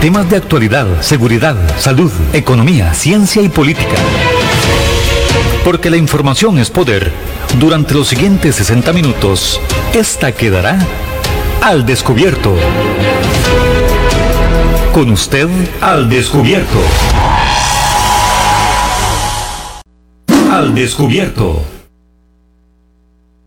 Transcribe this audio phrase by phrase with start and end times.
[0.00, 3.96] Temas de actualidad, seguridad, salud, economía, ciencia y política.
[5.62, 7.12] Porque la información es poder.
[7.58, 9.60] Durante los siguientes 60 minutos,
[9.92, 10.78] esta quedará
[11.60, 12.54] al descubierto.
[14.94, 15.48] Con usted
[15.82, 16.78] al descubierto.
[20.50, 21.62] Al descubierto.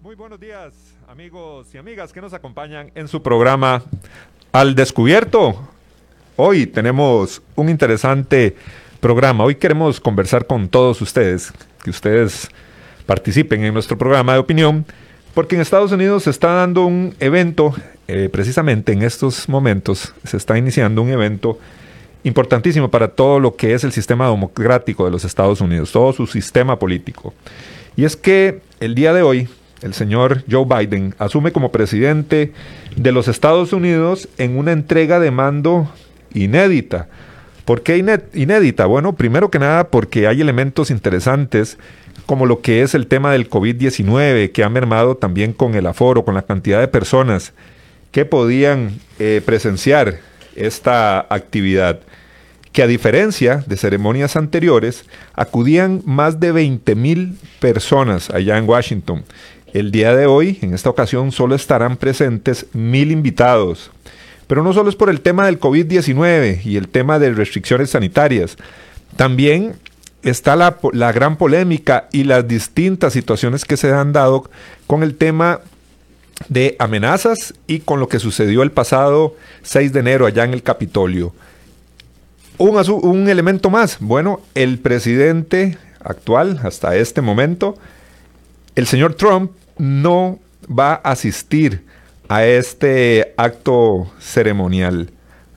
[0.04, 0.72] Muy buenos días,
[1.10, 3.82] amigos y amigas que nos acompañan en su programa
[4.52, 5.73] Al descubierto.
[6.36, 8.56] Hoy tenemos un interesante
[9.00, 9.44] programa.
[9.44, 12.50] Hoy queremos conversar con todos ustedes, que ustedes
[13.06, 14.84] participen en nuestro programa de opinión,
[15.36, 17.76] porque en Estados Unidos se está dando un evento,
[18.08, 21.60] eh, precisamente en estos momentos se está iniciando un evento
[22.24, 26.26] importantísimo para todo lo que es el sistema democrático de los Estados Unidos, todo su
[26.26, 27.36] sistema político.
[27.96, 29.48] Y es que el día de hoy
[29.84, 32.54] el señor Joe Biden asume como presidente
[32.96, 35.88] de los Estados Unidos en una entrega de mando
[36.34, 37.08] inédita.
[37.66, 37.98] ¿Por qué
[38.34, 38.86] inédita?
[38.86, 41.78] Bueno, primero que nada porque hay elementos interesantes
[42.26, 46.24] como lo que es el tema del COVID-19, que ha mermado también con el aforo,
[46.24, 47.54] con la cantidad de personas
[48.12, 50.20] que podían eh, presenciar
[50.56, 52.00] esta actividad,
[52.72, 59.24] que a diferencia de ceremonias anteriores, acudían más de 20 mil personas allá en Washington.
[59.74, 63.92] El día de hoy, en esta ocasión, solo estarán presentes mil invitados.
[64.48, 68.58] Pero no solo es por el tema del COVID-19 y el tema de restricciones sanitarias,
[69.16, 69.76] también
[70.24, 74.50] está la, la, gran polémica y las distintas situaciones que se han dado
[74.88, 75.60] con el tema
[76.50, 80.64] de amenazas y con lo que sucedió el pasado 6 de enero allá en el
[80.64, 81.34] Capitolio.
[82.58, 87.78] Un, un elemento más, bueno, el presidente actual hasta este momento,
[88.76, 91.86] el señor Trump, no va a asistir
[92.30, 95.10] a este acto ceremonial.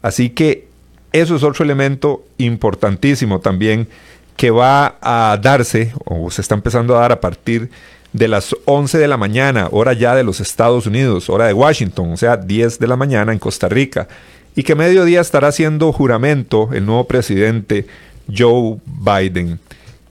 [0.02, 0.69] Así que
[1.12, 3.88] eso es otro elemento importantísimo también
[4.36, 7.70] que va a darse, o se está empezando a dar a partir
[8.12, 12.12] de las 11 de la mañana, hora ya de los Estados Unidos, hora de Washington,
[12.12, 14.09] o sea, 10 de la mañana en Costa Rica,
[14.54, 17.86] y que mediodía estará haciendo juramento el nuevo presidente
[18.34, 19.59] Joe Biden.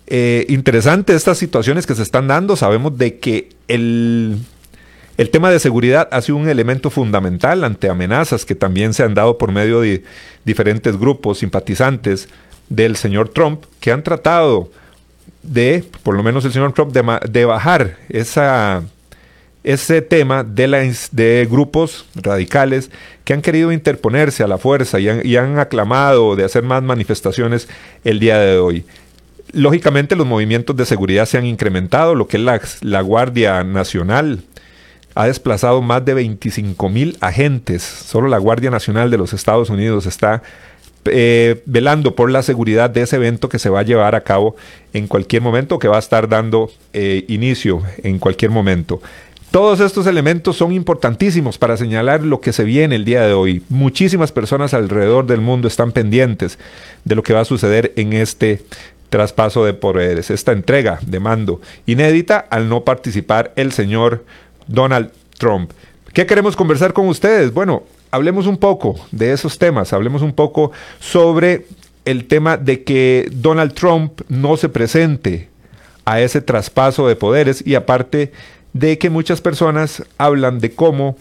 [0.07, 4.37] Eh, interesante estas situaciones que se están dando, sabemos de que el
[5.17, 9.13] el tema de seguridad ha sido un elemento fundamental ante amenazas que también se han
[9.13, 10.03] dado por medio de
[10.43, 12.27] diferentes grupos simpatizantes
[12.67, 14.69] del señor Trump que han tratado
[15.41, 22.91] de, por lo menos el señor Trump, de, bajar ese tema de, grupos radicales
[23.23, 27.69] que han querido interponerse a la fuerza y han, aclamado de hacer más manifestaciones
[28.03, 28.85] el día de hoy.
[29.53, 34.43] Lógicamente los movimientos de seguridad se han incrementado, lo que es la Guardia Nacional
[35.15, 37.81] ha desplazado más de 25 mil agentes.
[37.81, 40.43] Solo la Guardia Nacional de los Estados Unidos está
[41.05, 44.55] eh, velando por la seguridad de ese evento que se va a llevar a cabo
[44.93, 49.01] en cualquier momento, que va a estar dando eh, inicio en cualquier momento.
[49.51, 53.63] Todos estos elementos son importantísimos para señalar lo que se viene el día de hoy.
[53.69, 56.59] Muchísimas personas alrededor del mundo están pendientes
[57.05, 58.63] de lo que va a suceder en este
[59.09, 64.25] traspaso de poderes, esta entrega de mando inédita al no participar el señor
[64.67, 65.71] Donald Trump.
[66.13, 67.53] ¿Qué queremos conversar con ustedes?
[67.53, 71.65] Bueno, hablemos un poco de esos temas, hablemos un poco sobre
[72.05, 75.49] el tema de que Donald Trump no se presente
[76.05, 78.31] a ese traspaso de poderes y aparte
[78.73, 81.17] de que muchas personas hablan de cómo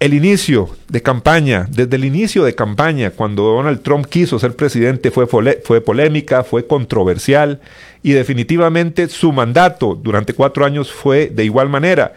[0.00, 5.10] el inicio de campaña, desde el inicio de campaña, cuando Donald Trump quiso ser presidente,
[5.10, 7.60] fue, fue polémica, fue controversial
[8.02, 12.12] y definitivamente su mandato durante cuatro años fue de igual manera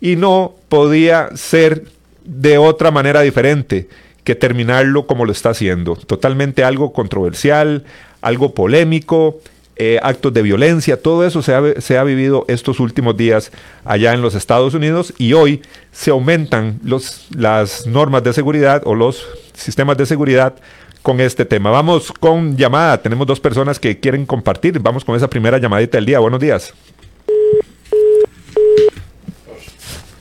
[0.00, 1.84] y no podía ser
[2.24, 3.88] de otra manera diferente
[4.24, 5.96] que terminarlo como lo está haciendo.
[5.96, 7.84] Totalmente algo controversial,
[8.20, 9.40] algo polémico,
[9.76, 13.52] eh, actos de violencia, todo eso se ha, se ha, vivido estos últimos días
[13.84, 18.96] allá en los Estados Unidos y hoy se aumentan los, las normas de seguridad o
[18.96, 20.56] los sistemas de seguridad
[21.02, 21.70] con este tema.
[21.70, 26.06] Vamos con llamada, tenemos dos personas que quieren compartir, vamos con esa primera llamadita del
[26.06, 26.18] día.
[26.18, 26.74] Buenos días.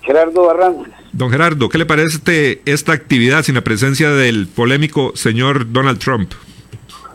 [0.00, 0.94] Gerardo Barrantes.
[1.12, 6.32] Don Gerardo, ¿qué le parece esta actividad sin la presencia del polémico señor Donald Trump?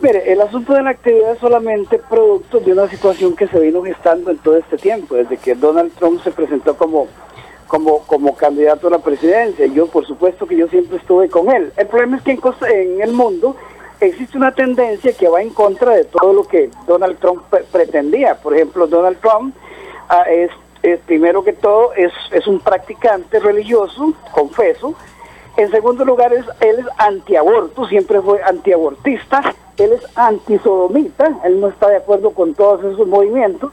[0.00, 3.82] Mire, el asunto de la actividad es solamente producto de una situación que se vino
[3.82, 7.08] gestando en todo este tiempo, desde que Donald Trump se presentó como,
[7.66, 9.66] como, como candidato a la presidencia.
[9.66, 11.72] Yo, por supuesto que yo siempre estuve con él.
[11.76, 13.56] El problema es que en, en el mundo
[13.98, 17.42] existe una tendencia que va en contra de todo lo que Donald Trump
[17.72, 18.36] pretendía.
[18.36, 19.56] Por ejemplo, Donald Trump
[20.08, 20.50] ah, es,
[21.06, 24.94] primero que todo, es, es un practicante religioso, confeso.
[25.56, 29.54] En segundo lugar, es, él es antiaborto, siempre fue antiabortista.
[29.76, 33.72] Él es antisodomita, él no está de acuerdo con todos esos movimientos.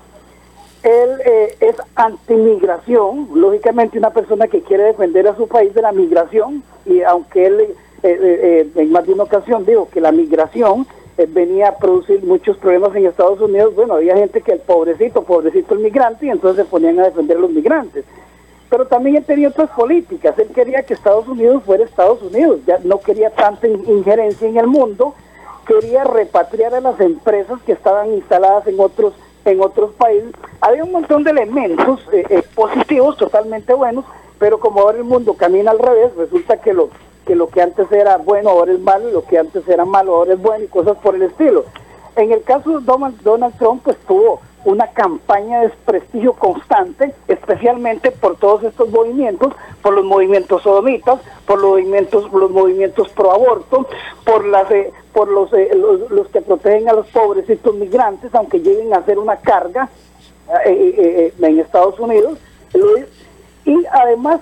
[0.83, 5.91] Él eh, es antimigración, lógicamente una persona que quiere defender a su país de la
[5.91, 7.67] migración, y aunque él eh,
[8.03, 10.87] eh, eh, en más de una ocasión digo que la migración
[11.27, 13.75] venía a producir muchos problemas en Estados Unidos.
[13.75, 17.39] Bueno, había gente que el pobrecito, pobrecito el migrante, y entonces se ponían a defender
[17.39, 18.05] los migrantes.
[18.69, 20.37] Pero también él tenía otras políticas.
[20.39, 22.61] Él quería que Estados Unidos fuera Estados Unidos.
[22.65, 25.13] Ya no quería tanta injerencia en el mundo.
[25.67, 29.13] Quería repatriar a las empresas que estaban instaladas en otros
[29.45, 30.31] en otros países.
[30.61, 31.99] Había un montón de elementos
[32.55, 34.05] positivos, totalmente buenos,
[34.39, 36.89] pero como ahora el mundo camina al revés, resulta que los
[37.25, 40.15] que lo que antes era bueno ahora es malo y lo que antes era malo
[40.15, 41.65] ahora es bueno y cosas por el estilo.
[42.15, 48.35] En el caso de Donald, Trump, pues tuvo una campaña de desprestigio constante, especialmente por
[48.35, 53.87] todos estos movimientos, por los movimientos sodomitas, por los movimientos, los movimientos pro aborto,
[54.25, 58.93] por las eh, por los, eh, los, que protegen a los pobrecitos migrantes, aunque lleguen
[58.93, 59.89] a ser una carga
[60.65, 62.37] eh, en Estados Unidos.
[63.65, 64.41] Y además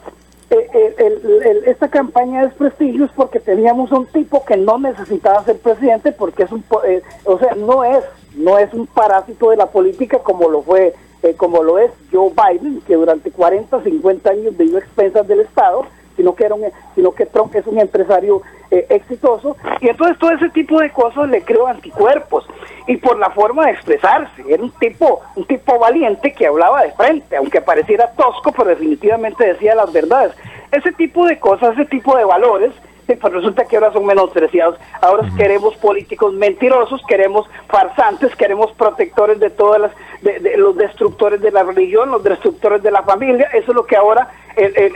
[0.52, 6.12] eh, esta campaña de desprestigio es porque teníamos un tipo que no necesitaba ser presidente
[6.12, 8.04] porque es un, eh, o sea, no es,
[8.36, 12.32] no es un parásito de la política como lo fue, eh, como lo es Joe
[12.32, 15.86] Biden, que durante 40, 50 años vivió expensas del Estado,
[16.20, 19.56] sino que era un, sino que Trump es un empresario exitoso.
[19.80, 22.46] Y entonces todo ese tipo de cosas le creó anticuerpos.
[22.88, 26.92] Y por la forma de expresarse era un tipo un tipo valiente que hablaba de
[26.92, 30.34] frente aunque pareciera tosco pero definitivamente decía las verdades.
[30.74, 32.74] Ese tipo de cosas, ese tipo de valores,
[33.22, 34.78] pues resulta que ahora son menospreciados.
[35.02, 39.92] Ahora queremos políticos mentirosos, queremos farsantes, queremos protectores de todas las,
[40.22, 43.48] de, los destructores de la religión, los destructores de la familia.
[43.54, 44.30] Eso es lo que ahora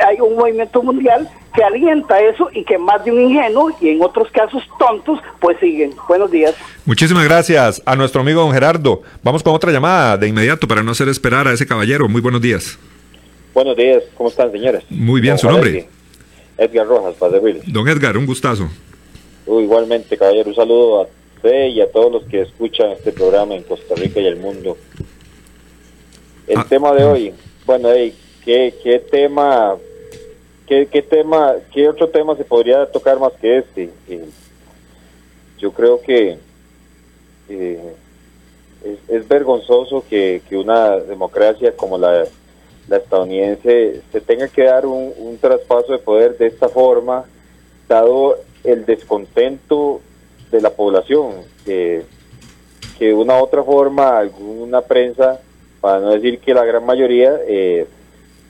[0.06, 4.02] hay un movimiento mundial que alienta eso y que más de un ingenuo y en
[4.02, 5.94] otros casos tontos, pues siguen.
[6.08, 6.56] Buenos días.
[6.86, 9.02] Muchísimas gracias a nuestro amigo don Gerardo.
[9.22, 12.10] Vamos con otra llamada de inmediato para no hacer esperar a ese caballero.
[12.10, 12.78] Muy buenos días.
[13.54, 14.84] Buenos días, ¿cómo están, señores?
[14.90, 15.88] Muy bien, ¿su nombre?
[16.58, 17.62] Edgar Rojas, Padre Willy.
[17.68, 18.70] Don Edgar, un gustazo.
[19.48, 23.64] igualmente, caballero, un saludo a usted y a todos los que escuchan este programa en
[23.64, 24.78] Costa Rica y el mundo.
[26.48, 27.34] El ah, tema de hoy,
[27.66, 27.90] bueno,
[28.44, 29.76] ¿qué, ¿qué, tema,
[30.68, 33.90] qué, qué, tema, qué otro tema se podría tocar más que este?
[34.10, 34.26] Eh,
[35.58, 36.38] yo creo que
[37.50, 37.94] eh,
[38.84, 42.26] es, es, vergonzoso que, que una democracia como la
[42.88, 47.26] la estadounidense se tenga que dar un, traspaso de poder de esta forma,
[47.88, 50.02] dado el descontento
[50.52, 51.32] de la población,
[51.66, 52.04] que,
[52.98, 55.40] que una otra forma, alguna prensa,
[55.82, 57.88] para no decir que la gran mayoría, eh,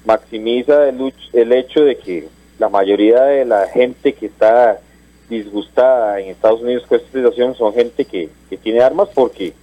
[0.06, 2.28] maximiza el, el hecho de que
[2.60, 4.80] la mayoría de la gente que está
[5.30, 9.54] disgustada en Estados Unidos con esta situación son gente que, que tiene armas porque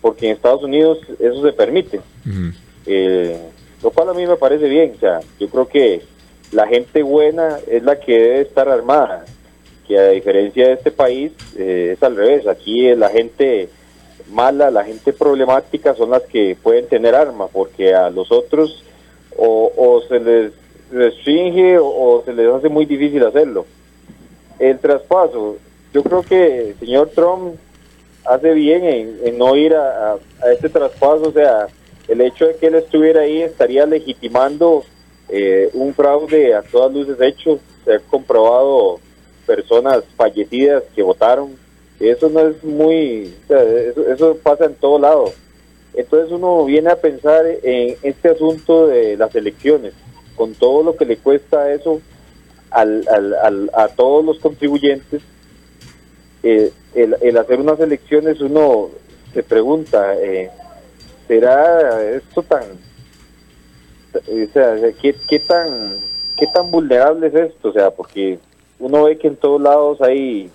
[0.00, 2.00] porque en Estados Unidos eso se permite
[3.84, 6.00] lo cual a mí me parece bien, o sea, yo creo que
[6.52, 9.26] la gente buena es la que debe estar armada,
[9.86, 13.68] que a diferencia de este país eh, es al revés, aquí la gente
[14.30, 18.82] mala, la gente problemática son las que pueden tener armas, porque a los otros
[19.36, 20.52] o, se les
[20.90, 23.66] restringe o, se les hace muy difícil hacerlo.
[24.58, 25.56] El traspaso,
[25.92, 27.56] yo creo que el señor Trump
[28.24, 31.66] hace bien en, no ir a, a este traspaso, o sea,
[32.08, 34.84] el hecho de que él estuviera ahí estaría legitimando
[35.28, 37.58] eh, un fraude a todas luces hecho.
[37.84, 39.00] Se ha comprobado
[39.46, 41.56] personas fallecidas que votaron.
[42.00, 45.32] Eso no es muy, eso, pasa en todo lado.
[45.94, 49.94] Entonces uno viene a pensar en este asunto de las elecciones,
[50.34, 52.00] con todo lo que le cuesta eso
[52.70, 55.22] al, al, a todos los contribuyentes.
[56.42, 58.90] Eh, el, el, hacer unas elecciones uno
[59.32, 60.50] se pregunta, eh,
[61.26, 62.62] será esto tan,
[64.14, 65.98] o sea, ¿qué, qué tan,
[66.36, 67.68] qué tan vulnerable es esto?
[67.68, 68.38] O sea, porque
[68.78, 70.50] uno ve que en todos lados hay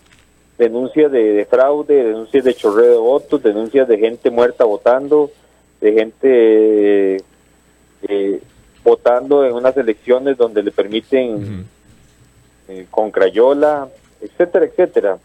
[0.57, 5.31] denuncias de, fraude, denuncias de chorreo de votos, denuncias de gente muerta votando,
[5.79, 7.23] de gente
[8.03, 8.41] eh,
[8.83, 11.65] votando en unas elecciones donde le permiten
[12.67, 13.87] eh, con Crayola,
[14.21, 15.17] etcétera, etcétera.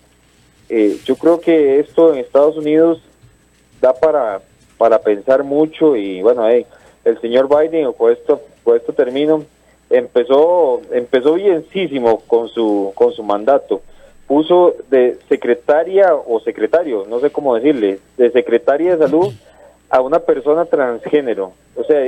[0.69, 3.03] Eh, yo creo que esto en Estados Unidos
[3.81, 4.41] da para,
[4.79, 9.45] para pensar mucho y bueno, el señor Biden, con esto, con esto termino,
[9.91, 13.83] empezó, empezó bienísimo con su, con su mandato.
[14.27, 19.33] Puso de secretaria o secretario, no sé cómo decirle, de secretaria de salud
[19.91, 21.53] a una persona transgénero.
[21.77, 22.01] O sea,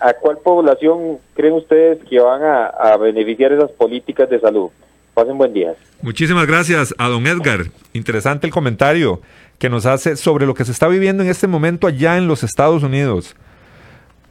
[0.00, 4.70] ¿a, cuál población creen ustedes que van a beneficiar esas políticas de salud?
[5.16, 5.74] Pasen buen día.
[6.02, 7.60] Muchísimas gracias a don Edgar.
[7.94, 9.22] Interesante el comentario
[9.58, 12.42] que nos hace sobre lo que se está viviendo en este momento allá en los
[12.42, 13.36] Estados Unidos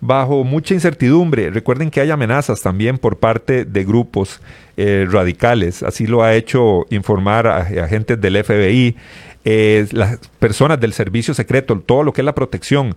[0.01, 1.50] bajo mucha incertidumbre.
[1.50, 4.41] Recuerden que hay amenazas también por parte de grupos
[4.77, 5.84] eh, radicales.
[5.84, 8.96] Así lo ha hecho informar a, agentes del FBI,
[9.46, 12.96] eh, las personas del servicio secreto, todo lo que es la protección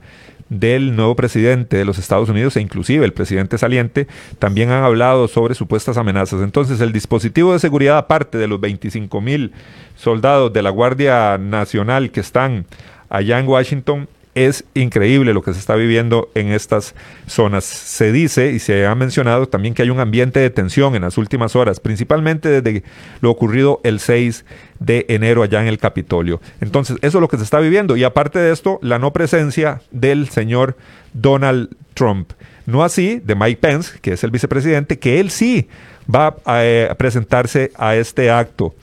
[0.49, 4.07] del nuevo presidente de los Estados Unidos e inclusive el presidente saliente
[4.39, 6.43] también han hablado sobre supuestas amenazas.
[6.43, 9.53] Entonces el dispositivo de seguridad, aparte de los 25 mil
[9.97, 12.67] soldados de la Guardia Nacional que están
[13.09, 14.09] allá en Washington,
[14.47, 16.95] es increíble lo que se está viviendo en estas
[17.27, 17.65] zonas.
[17.65, 21.19] Se dice y se ha mencionado también que hay un ambiente de tensión en las
[21.19, 22.83] últimas horas, principalmente desde
[23.21, 24.45] lo ocurrido el 6
[24.79, 26.41] de enero allá en el Capitolio.
[26.61, 27.97] Entonces, eso es lo que se está viviendo.
[27.97, 30.77] Y aparte de esto, la no presencia del señor
[31.13, 32.33] Donald Trump.
[32.67, 35.69] No así de Mike Pence, que es el vicepresidente, que él sí
[36.13, 38.75] va a, eh, presentarse a este acto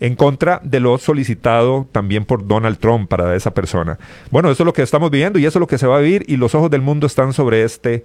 [0.00, 3.98] en contra de lo solicitado también por Donald Trump para esa persona.
[4.30, 6.00] Bueno, eso es lo que estamos viviendo y eso es lo que se va a
[6.00, 8.04] vivir y los ojos del mundo están sobre este,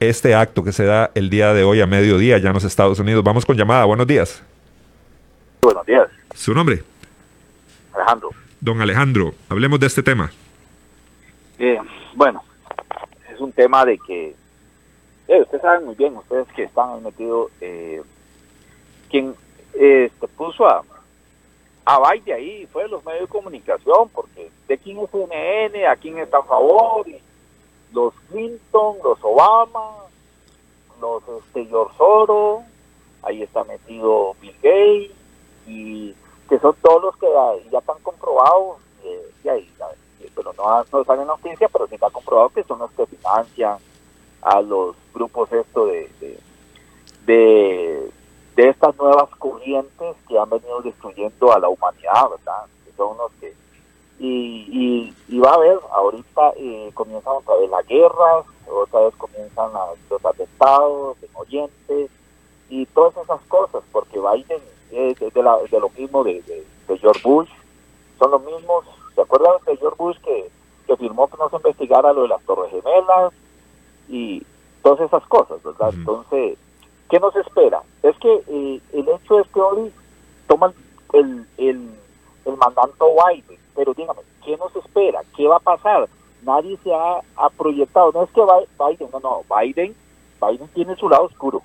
[0.00, 2.98] este acto que se da el día de hoy a mediodía ya en los Estados
[2.98, 3.24] Unidos.
[3.24, 3.84] Vamos con llamada.
[3.84, 4.42] Buenos días.
[5.62, 6.08] Buenos días.
[6.34, 6.82] ¿Su nombre?
[7.94, 8.30] Alejandro.
[8.60, 10.30] Don Alejandro, hablemos de este tema.
[11.58, 11.78] Eh,
[12.14, 12.42] bueno,
[13.32, 14.34] es un tema de que,
[15.28, 18.02] eh, ustedes saben muy bien, ustedes que están metidos, eh,
[19.10, 19.34] quien
[19.74, 20.82] eh, puso a,
[21.84, 25.96] a Biden ahí, fue de los medios de comunicación, porque de quién es CNN, a
[25.96, 27.06] quién está a favor,
[27.92, 29.96] los Clinton, los Obama,
[31.00, 32.62] los este, George Soros,
[33.22, 35.16] ahí está metido Bill Gates,
[35.66, 36.14] y
[36.48, 37.26] que son todos los que
[37.70, 39.30] ya, están comprobados, eh,
[40.34, 43.78] pero no, no salen noticias, pero sí está comprobado que son los que financian
[44.42, 46.38] a los grupos esto de, de
[47.26, 48.10] de
[48.56, 52.64] estas nuevas corrientes que han venido destruyendo a la humanidad, ¿verdad?
[52.84, 53.54] Que son los que...
[54.20, 59.70] Y, y, va a haber, ahorita eh, comienzan otra vez las guerras, otra vez comienzan
[60.08, 62.08] los atentados en Oriente
[62.70, 67.48] y todas esas cosas, porque Biden es de, lo mismo de, George Bush,
[68.18, 68.84] son los mismos,
[69.14, 70.48] ¿se acuerdan de George Bush que,
[70.86, 73.32] que firmó que no se investigara lo de las Torres Gemelas
[74.08, 74.46] y
[74.82, 75.90] todas esas cosas, ¿verdad?
[75.92, 76.56] Entonces
[77.10, 77.82] ¿Qué nos espera?
[78.02, 79.92] Es que eh, el hecho es que hoy
[80.46, 80.72] toman
[81.12, 81.90] el, el,
[82.44, 85.22] el mandato Biden, pero dígame, ¿qué nos espera?
[85.36, 86.08] ¿Qué va a pasar?
[86.42, 87.20] Nadie se ha,
[87.56, 89.94] proyectado, no es que Biden, no, no, Biden,
[90.40, 91.62] Biden tiene su lado oscuro.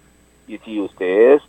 [0.48, 1.41] Y si ustedes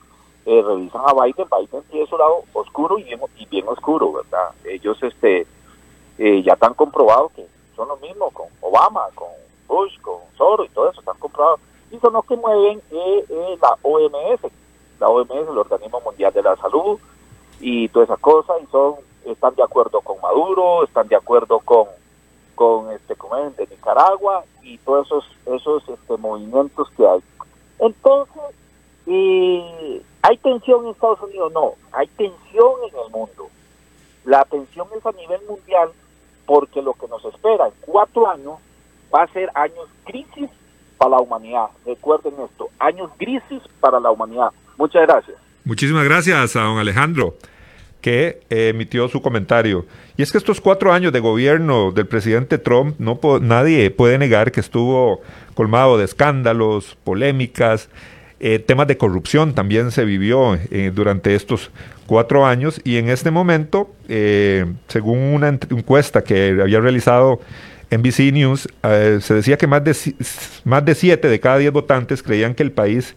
[0.46, 4.50] eh, revisan a Biden, Biden tiene su lado oscuro y bien, y bien oscuro, ¿verdad?
[4.64, 5.46] Ellos este
[6.18, 9.28] eh, ya están comprobados que son lo mismo con Obama, con
[9.68, 13.58] Bush, con Soros y todo eso, están comprobados y son los que mueven eh, eh,
[13.60, 14.52] la OMS,
[14.98, 16.98] la OMS, el Organismo Mundial de la Salud,
[17.60, 18.94] y todas esas cosas, y son
[19.24, 21.86] están de acuerdo con Maduro, están de acuerdo con
[22.54, 27.20] con este con de Nicaragua y todos esos esos este, movimientos que hay.
[27.78, 28.42] Entonces,
[29.06, 31.52] y ¿hay tensión en Estados Unidos?
[31.52, 33.48] No, hay tensión en el mundo.
[34.24, 35.90] La tensión es a nivel mundial
[36.46, 38.58] porque lo que nos espera en cuatro años
[39.14, 40.50] va a ser años crisis
[41.00, 41.68] para la humanidad.
[41.86, 44.50] Recuerden esto, años grises para la humanidad.
[44.76, 45.36] Muchas gracias.
[45.64, 47.36] Muchísimas gracias a don Alejandro
[48.02, 49.86] que emitió su comentario.
[50.16, 54.52] Y es que estos cuatro años de gobierno del presidente Trump, no nadie puede negar
[54.52, 55.20] que estuvo
[55.54, 57.90] colmado de escándalos, polémicas,
[58.42, 61.70] eh, temas de corrupción también se vivió eh, durante estos
[62.06, 67.40] cuatro años y en este momento, eh, según una encuesta que había realizado
[67.90, 69.96] NBC News eh, se decía que más de,
[70.64, 73.16] más de 7 de cada 10 votantes creían que el país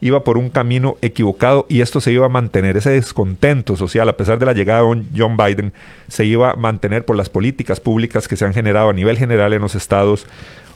[0.00, 2.76] iba por un camino equivocado y esto se iba a mantener.
[2.76, 5.72] Ese descontento social, a pesar de la llegada de John Biden,
[6.08, 9.52] se iba a mantener por las políticas públicas que se han generado a nivel general
[9.52, 10.26] en los Estados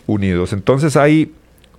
[0.07, 0.53] Unidos.
[0.53, 1.33] Entonces hay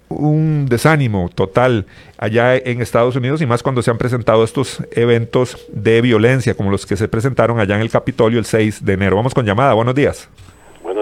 [0.10, 1.86] un desánimo total
[2.18, 6.72] allá en Estados Unidos y más cuando se han presentado estos eventos de violencia como
[6.72, 9.16] los que se presentaron allá en el Capitolio el 6 de enero.
[9.16, 9.74] Vamos con llamada.
[9.74, 10.30] Buenos días.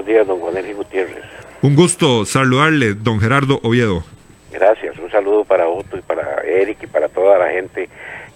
[0.08, 1.24] Días, don Juan Gutiérrez.
[1.62, 4.04] Un gusto saludarle, don Gerardo Oviedo.
[4.52, 7.90] Gracias, Un saludo para Otto y para Eric y para toda la gente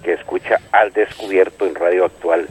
[0.03, 2.47] que escucha al descubierto en Radio Actual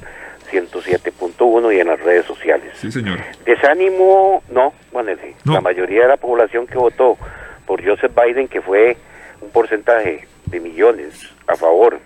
[0.50, 2.72] 107.1 y en las redes sociales.
[2.76, 3.18] Sí, señor.
[3.44, 5.52] Desánimo, no, sí, No.
[5.52, 7.18] la mayoría de la población que votó
[7.66, 8.96] por Joseph Biden, que fue
[9.42, 11.14] un porcentaje de millones
[11.46, 11.98] a favor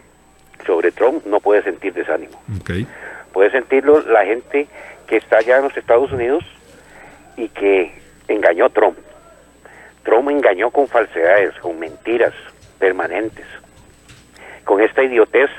[0.66, 2.42] sobre Trump, no puede sentir desánimo.
[2.60, 2.70] Ok.
[3.32, 4.66] Puede sentirlo la gente
[5.06, 6.44] que está allá en los Estados Unidos
[7.36, 7.92] y que
[8.28, 8.98] engañó Trump.
[10.04, 12.34] Trump engañó con falsedades, con mentiras
[12.78, 13.46] permanentes,
[14.64, 15.50] con esta idiotez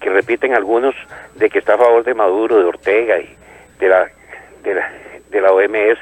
[0.00, 0.94] que repiten algunos
[1.34, 3.34] de que está a favor de Maduro, de Ortega y
[3.78, 4.10] de la,
[4.62, 4.92] de la,
[5.30, 5.98] de la OMS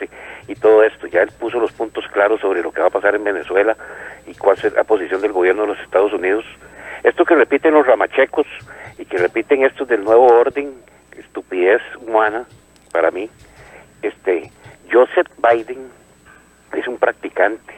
[0.48, 1.06] y todo esto.
[1.06, 3.76] Ya él puso los puntos claros sobre lo que va a pasar en Venezuela
[4.26, 6.44] y cuál es la posición del gobierno de los Estados Unidos.
[7.02, 8.46] Esto que repiten los ramachecos
[8.98, 10.74] y que repiten estos del nuevo orden,
[11.16, 12.46] estupidez humana
[12.92, 13.28] para mí.
[14.02, 14.50] Este
[14.94, 15.90] Joseph Biden
[16.72, 17.74] es un practicante,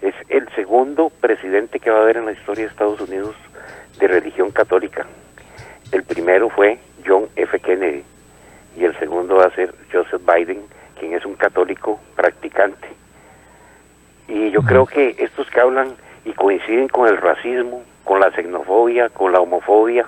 [0.00, 3.36] es el segundo presidente que va a haber en la historia de Estados Unidos
[3.98, 5.06] de religión católica.
[5.92, 7.60] El primero fue John F.
[7.60, 8.02] Kennedy
[8.78, 10.62] y el segundo va a ser Joseph Biden,
[10.98, 12.88] quien es un católico practicante.
[14.26, 19.10] Y yo creo que estos que hablan y coinciden con el racismo, con la xenofobia,
[19.10, 20.06] con la homofobia,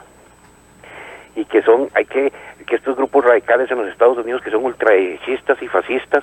[1.37, 2.33] y que son, hay que,
[2.67, 6.23] que estos grupos radicales en los Estados Unidos que son ultraderechistas y fascistas,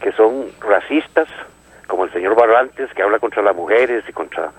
[0.00, 1.28] que son racistas,
[1.86, 4.50] como el señor Barrantes que habla contra las mujeres y contra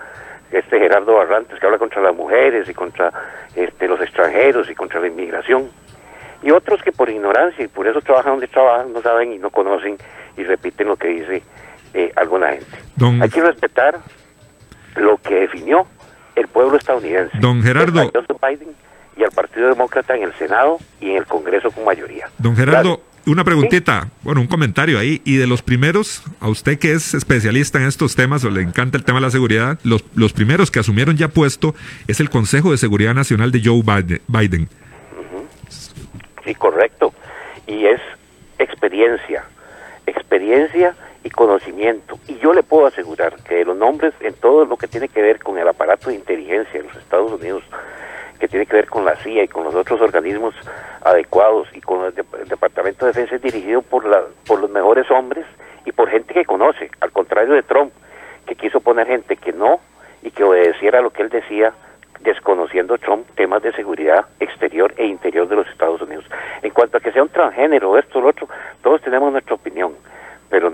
[0.52, 3.12] este Gerardo Barrantes que habla contra las mujeres y contra
[3.56, 5.70] este, los extranjeros y contra la inmigración.
[6.44, 9.50] Y otros que por ignorancia y por eso trabajan donde trabajan, no saben y no
[9.50, 9.98] conocen
[10.38, 11.42] y repiten lo que dice
[11.94, 12.78] eh, alguna gente.
[12.96, 13.98] Don- Hay que respetar
[14.96, 15.88] lo que definió
[16.36, 17.38] el pueblo estadounidense.
[17.40, 18.12] Don Gerardo.
[18.48, 18.76] Biden
[19.18, 22.30] y al Partido Demócrata en el Senado y en el Congreso con mayoría.
[22.38, 23.28] Don Gerardo, Gracias.
[23.28, 25.22] una preguntita, bueno, un comentario ahí.
[25.26, 28.98] Y de los primeros, a usted que es especialista en estos temas o le encanta
[28.98, 31.76] el tema de la seguridad, los, los primeros que asumieron ya puesto
[32.08, 34.22] es el Consejo de Seguridad Nacional de Joe Biden.
[34.28, 34.70] Biden.
[36.44, 37.14] Sí, correcto.
[37.68, 38.00] Y es
[38.60, 39.44] experiencia,
[40.06, 42.20] experiencia y conocimiento.
[42.28, 45.22] Y yo le puedo asegurar que de los nombres en todo lo que tiene que
[45.22, 47.64] ver con el aparato de inteligencia de los Estados Unidos,
[48.40, 50.54] que tiene que ver con la CIA y con los otros organismos
[51.04, 54.70] adecuados y con el, Dep- el Departamento de Defensa es dirigido por, la, por los
[54.70, 55.46] mejores hombres
[55.86, 57.92] y por gente que conoce, al contrario de Trump,
[58.46, 59.80] que quiso poner gente que no
[60.24, 61.74] y que obedeciera lo que él decía
[62.22, 66.26] desconociendo Trump temas de seguridad exterior e interior de los Estados Unidos.
[66.64, 68.48] En cuanto a que sea un transgénero, esto, lo otro,
[68.82, 69.94] todos tenemos nuestra opinión,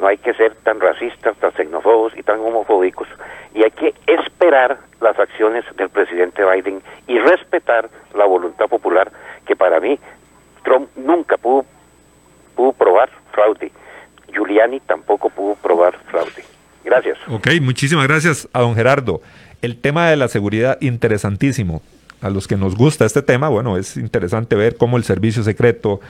[0.02, 3.08] no hay que ser tan racistas, tan xenófobos y tan homofóbicos.
[3.54, 9.12] Y hay que esperar las acciones del presidente Biden y respetar la voluntad popular,
[9.46, 10.00] que para mí
[10.64, 11.66] Trump nunca pudo,
[12.56, 13.72] pudo probar fraude.
[14.34, 16.44] Giuliani tampoco pudo probar fraude.
[16.84, 17.20] Gracias.
[17.30, 19.22] Ok, muchísimas gracias a don Gerardo.
[19.62, 21.84] El tema de la seguridad, interesantísimo.
[22.22, 26.02] A los que nos gusta este tema, bueno, es interesante ver cómo el servicio secreto,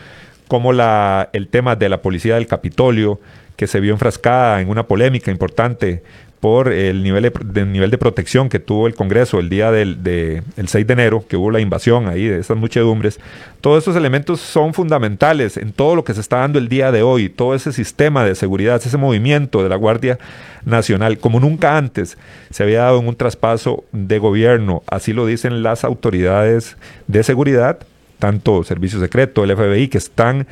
[0.48, 3.20] cómo la, el tema de la policía del Capitolio,
[3.62, 6.02] que se vio enfrascada en una polémica importante
[6.40, 10.42] por el nivel de, nivel de protección que tuvo el Congreso el día del de,
[10.58, 13.20] el 6 de enero, que hubo la invasión ahí de esas muchedumbres.
[13.62, 17.04] Todos estos elementos son fundamentales en todo lo que se está dando el día de
[17.04, 20.18] hoy, todo ese sistema de seguridad, ese movimiento de la Guardia
[20.66, 22.18] Nacional, como nunca antes
[22.50, 27.78] se había dado en un traspaso de gobierno, así lo dicen las autoridades de seguridad,
[28.18, 30.48] tanto Servicio Secreto, el FBI, que están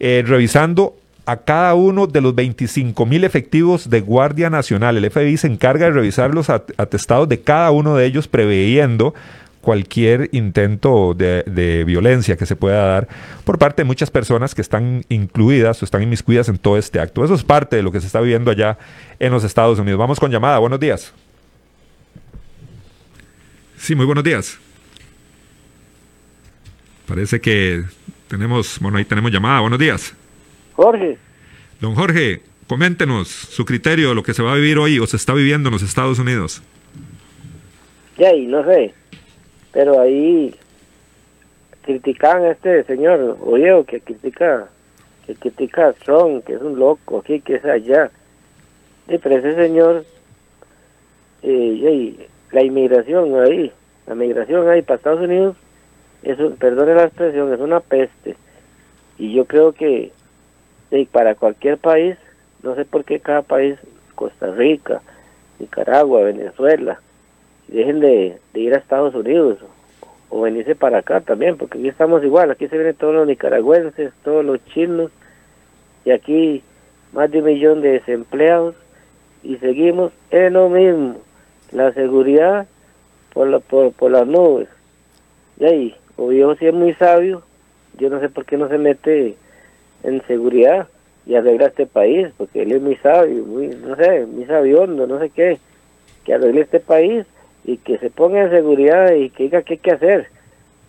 [0.00, 4.96] eh, revisando a cada uno de los 25 mil efectivos de Guardia Nacional.
[4.96, 9.14] El FBI se encarga de revisar los at- atestados de cada uno de ellos, preveyendo
[9.60, 13.08] cualquier intento de, de violencia que se pueda dar
[13.44, 17.24] por parte de muchas personas que están incluidas o están inmiscuidas en todo este acto.
[17.24, 18.76] Eso es parte de lo que se está viviendo allá
[19.20, 20.00] en los Estados Unidos.
[20.00, 20.58] Vamos con llamada.
[20.58, 21.12] Buenos días.
[23.78, 24.58] Sí, muy buenos días.
[27.06, 27.84] Parece que
[28.26, 29.60] tenemos, bueno, ahí tenemos llamada.
[29.60, 30.14] Buenos días.
[30.82, 31.16] Jorge,
[31.80, 35.16] Don Jorge, coméntenos su criterio de lo que se va a vivir hoy o se
[35.16, 36.60] está viviendo en los Estados Unidos.
[38.18, 38.92] ya ahí, no sé,
[39.70, 40.52] pero ahí
[41.82, 44.70] critican a este señor Olleo que critica,
[45.24, 48.10] que critica a Trump, que es un loco aquí, que es allá.
[49.06, 50.04] Y pero ese señor,
[51.44, 53.70] eh, la inmigración ahí,
[54.08, 55.56] la migración ahí para Estados Unidos,
[56.24, 58.34] es un, perdone la expresión, es una peste.
[59.16, 60.10] Y yo creo que
[60.92, 62.16] eh, para cualquier país,
[62.62, 63.76] no sé por qué cada país,
[64.14, 65.00] Costa Rica,
[65.58, 67.00] Nicaragua, Venezuela,
[67.68, 69.58] dejen de, ir a Estados Unidos
[70.30, 73.26] o, o venirse para acá también, porque aquí estamos igual, aquí se vienen todos los
[73.26, 75.10] nicaragüenses, todos los chinos,
[76.04, 76.62] y aquí
[77.12, 78.74] más de un millón de desempleados,
[79.42, 81.16] y seguimos en lo mismo.
[81.72, 82.66] la seguridad
[83.32, 84.68] por, la, por, por las nubes.
[85.58, 87.42] Y ahí, Oviedo sí es muy sabio,
[87.98, 89.36] yo no sé por qué no se mete
[90.04, 90.88] en seguridad
[91.26, 95.18] y arregla este país, porque él es muy sabio, muy, no sé, muy sabiondo, no
[95.18, 95.58] sé qué,
[96.24, 97.24] que arregle este país
[97.64, 100.26] y que se ponga en seguridad y que diga qué hay que hacer,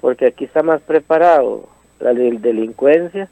[0.02, 1.68] porque aquí está más preparado
[2.00, 3.30] la del- delincuencia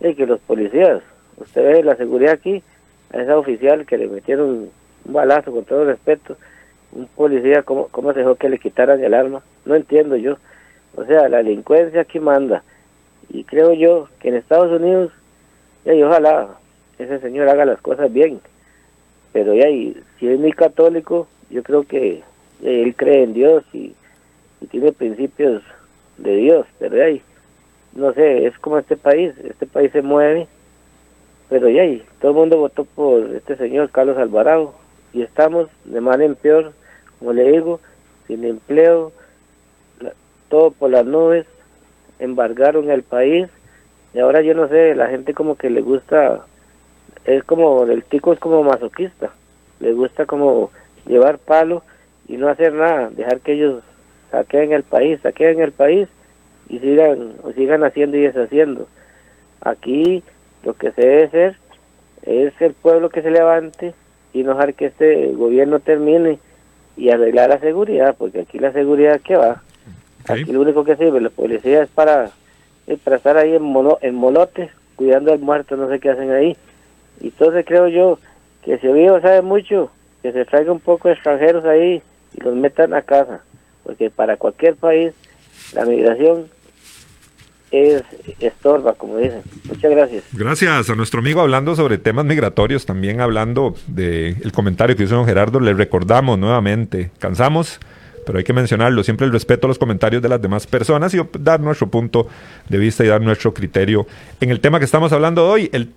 [0.00, 1.00] y que los policías.
[1.36, 2.62] Usted ve la seguridad aquí,
[3.12, 4.48] a esa oficial que le metieron
[5.04, 6.36] un balazo, con todo respeto,
[6.92, 9.42] un policía, ¿cómo, cómo se dejó que le quitaran el arma?
[9.64, 10.36] No entiendo yo.
[10.96, 12.62] O sea, la delincuencia aquí manda.
[13.28, 15.12] Y creo yo que en Estados Unidos,
[15.84, 16.48] y ojalá
[16.98, 18.40] ese señor haga las cosas bien.
[19.32, 22.22] Pero ya, y si es muy católico, yo creo que
[22.60, 23.94] ya, él cree en Dios y,
[24.70, 25.62] tiene principios
[26.18, 26.66] de Dios.
[26.78, 27.22] Pero ya, y,
[27.94, 29.34] no sé, es como este país.
[29.42, 30.46] Este país se mueve.
[31.48, 34.74] Pero ya, y todo el mundo votó por este señor Carlos Alvarado.
[35.12, 36.72] Y estamos de mal en peor,
[37.18, 37.80] como le digo,
[38.26, 39.12] sin empleo,
[40.48, 41.46] todo por las nubes,
[42.22, 43.48] embargaron el país.
[44.14, 46.40] Y ahora yo no sé, la gente como que le gusta,
[47.24, 49.30] es como, el tico es como masoquista,
[49.80, 50.70] le gusta como
[51.06, 51.82] llevar palo
[52.28, 53.82] y no hacer nada, dejar que ellos
[54.30, 56.08] saqueen el país, saqueen el país
[56.68, 58.86] y sigan, sigan haciendo y deshaciendo.
[59.60, 60.22] Aquí
[60.62, 61.56] lo que se debe hacer
[62.22, 63.94] es el pueblo que se levante
[64.32, 66.38] y no dejar que este gobierno termine
[66.96, 69.62] y arreglar la seguridad, porque aquí la seguridad que va,
[70.26, 72.30] aquí lo único que sirve la policía es para,
[72.86, 76.30] es para estar ahí en, mono, en molotes, cuidando al muerto, no sé qué hacen
[76.30, 76.56] ahí.
[77.20, 78.18] Y entonces creo yo
[78.64, 79.90] que si Oviedo sabe mucho,
[80.22, 82.02] que se traiga un poco de extranjeros ahí
[82.34, 83.40] y los metan a casa,
[83.84, 85.12] porque para cualquier país
[85.74, 86.46] la migración
[87.72, 88.02] es
[88.38, 89.42] estorba, como dicen.
[89.64, 90.24] Muchas gracias.
[90.32, 95.24] Gracias a nuestro amigo hablando sobre temas migratorios, también hablando del comentario que hizo don
[95.24, 97.80] Gerardo, le recordamos nuevamente, cansamos,
[98.24, 101.20] pero hay que mencionarlo, siempre el respeto a los comentarios de las demás personas y
[101.38, 102.28] dar nuestro punto
[102.68, 104.06] de vista y dar nuestro criterio
[104.40, 105.92] en el tema que estamos hablando hoy, el,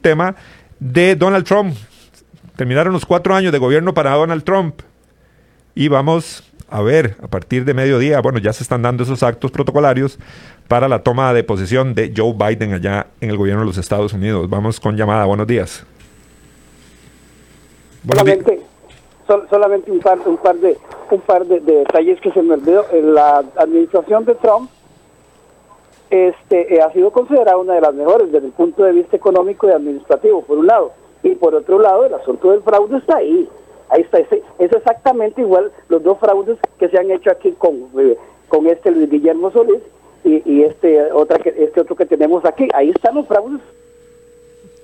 [0.00, 0.34] tema
[0.78, 1.76] de Donald Trump.
[2.56, 4.80] Terminaron los cuatro años de gobierno para Donald Trump
[5.74, 9.50] y vamos a ver a partir de mediodía, bueno, ya se están dando esos actos
[9.50, 10.18] protocolarios
[10.66, 14.12] para la toma de posesión de Joe Biden allá en el gobierno de los Estados
[14.12, 14.48] Unidos.
[14.48, 15.84] Vamos con llamada, buenos días.
[18.08, 18.60] Solamente,
[19.26, 20.78] sol- solamente un par, un par de
[21.14, 22.84] un par de, de detalles que se me olvidó.
[22.92, 24.70] En la administración de Trump
[26.10, 29.68] este eh, ha sido considerada una de las mejores desde el punto de vista económico
[29.68, 30.92] y administrativo, por un lado.
[31.22, 33.48] Y por otro lado, el asunto del fraude está ahí.
[33.90, 34.18] Ahí está.
[34.18, 38.16] ese- Es exactamente igual los dos fraudes que se han hecho aquí con, eh,
[38.48, 39.82] con este Luis Guillermo Solís
[40.24, 42.68] y, y este, otra que, este otro que tenemos aquí.
[42.74, 43.60] Ahí están los fraudes.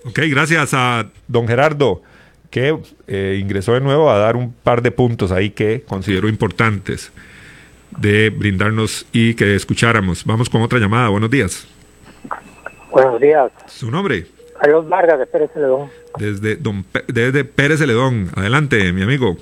[0.09, 2.01] Ok, gracias a don Gerardo,
[2.51, 7.13] que eh, ingresó de nuevo a dar un par de puntos ahí que considero importantes
[7.99, 10.25] de brindarnos y que escucháramos.
[10.25, 11.67] Vamos con otra llamada, buenos días.
[12.91, 13.53] Buenos días.
[13.67, 14.27] Su nombre,
[14.61, 15.91] Carlos Vargas de Pérez Celedón.
[16.19, 18.31] desde, don desde Pérez Celedón.
[18.35, 19.37] Adelante, mi amigo.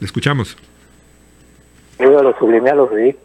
[0.00, 0.56] Le escuchamos.
[1.98, 3.24] Yo lo sublime a lo ridículo.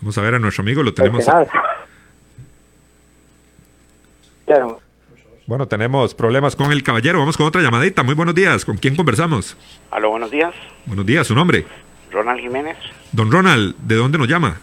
[0.00, 1.24] Vamos a ver a nuestro amigo, lo tenemos.
[4.44, 4.80] Claro.
[5.46, 7.20] Bueno, tenemos problemas con el caballero.
[7.20, 8.02] Vamos con otra llamadita.
[8.02, 8.64] Muy buenos días.
[8.64, 9.56] ¿Con quién conversamos?
[9.92, 10.52] Aló, buenos días.
[10.86, 11.64] Buenos días, su nombre.
[12.10, 12.76] Ronald Jiménez,
[13.12, 14.58] Don Ronald, ¿de dónde nos llama?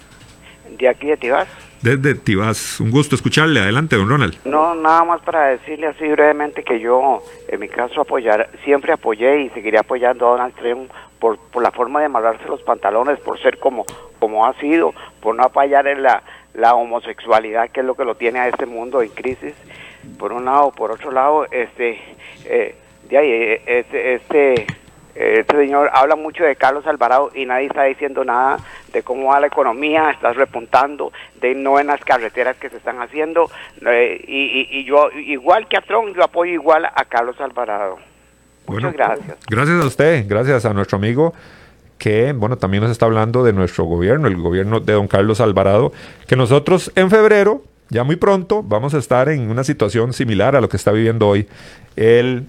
[0.78, 1.48] de aquí de Tibás.
[1.82, 2.82] Desde Tibás.
[2.82, 3.62] Un gusto escucharle.
[3.62, 4.36] Adelante, don Ronald.
[4.44, 9.44] No, nada más para decirle así brevemente que yo, en mi caso, apoyar, siempre apoyé
[9.44, 13.42] y seguiré apoyando a Donald Trump por, por la forma de amarrarse los pantalones, por
[13.42, 13.86] ser como,
[14.20, 18.16] como ha sido, por no apoyar en la, la homosexualidad, que es lo que lo
[18.16, 19.54] tiene a este mundo en crisis,
[20.18, 22.00] por un lado, por otro lado, este,
[22.46, 22.76] eh,
[23.10, 24.68] de ahí, eh, este, este,
[25.16, 28.58] este señor habla mucho de Carlos Alvarado y nadie está diciendo nada
[28.92, 33.00] de cómo va la economía, está repuntando, de no en las carreteras que se están
[33.02, 33.50] haciendo,
[33.86, 37.98] eh, y, y- y yo, igual que a Trump, yo apoyo igual a Carlos Alvarado.
[38.66, 39.38] Bueno, Muchas gracias.
[39.50, 41.34] Gracias a usted, gracias a nuestro amigo
[41.98, 45.92] que, bueno, también nos está hablando de nuestro gobierno, el gobierno de don Carlos Alvarado,
[46.28, 50.62] que nosotros en febrero, ya muy pronto, vamos a estar en una situación similar a
[50.62, 51.48] lo que está viviendo hoy
[51.96, 52.46] el,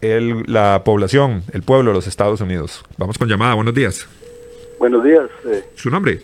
[0.00, 2.84] el- la población, el pueblo de los Estados Unidos.
[2.98, 4.06] Vamos con llamada, buenos días.
[4.78, 6.20] Buenos días, eh, ¿Su nombre?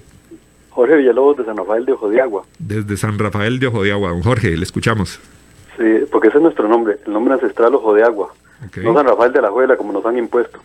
[0.71, 2.45] Jorge Villalobos de San Rafael de Ojo de Agua.
[2.59, 4.11] Desde San Rafael de Ojo de Agua.
[4.11, 5.19] Don Jorge, le escuchamos.
[5.77, 8.33] Sí, porque ese es nuestro nombre, el nombre ancestral Ojo de Agua.
[8.83, 10.59] No San Rafael de la Juela como nos han impuesto.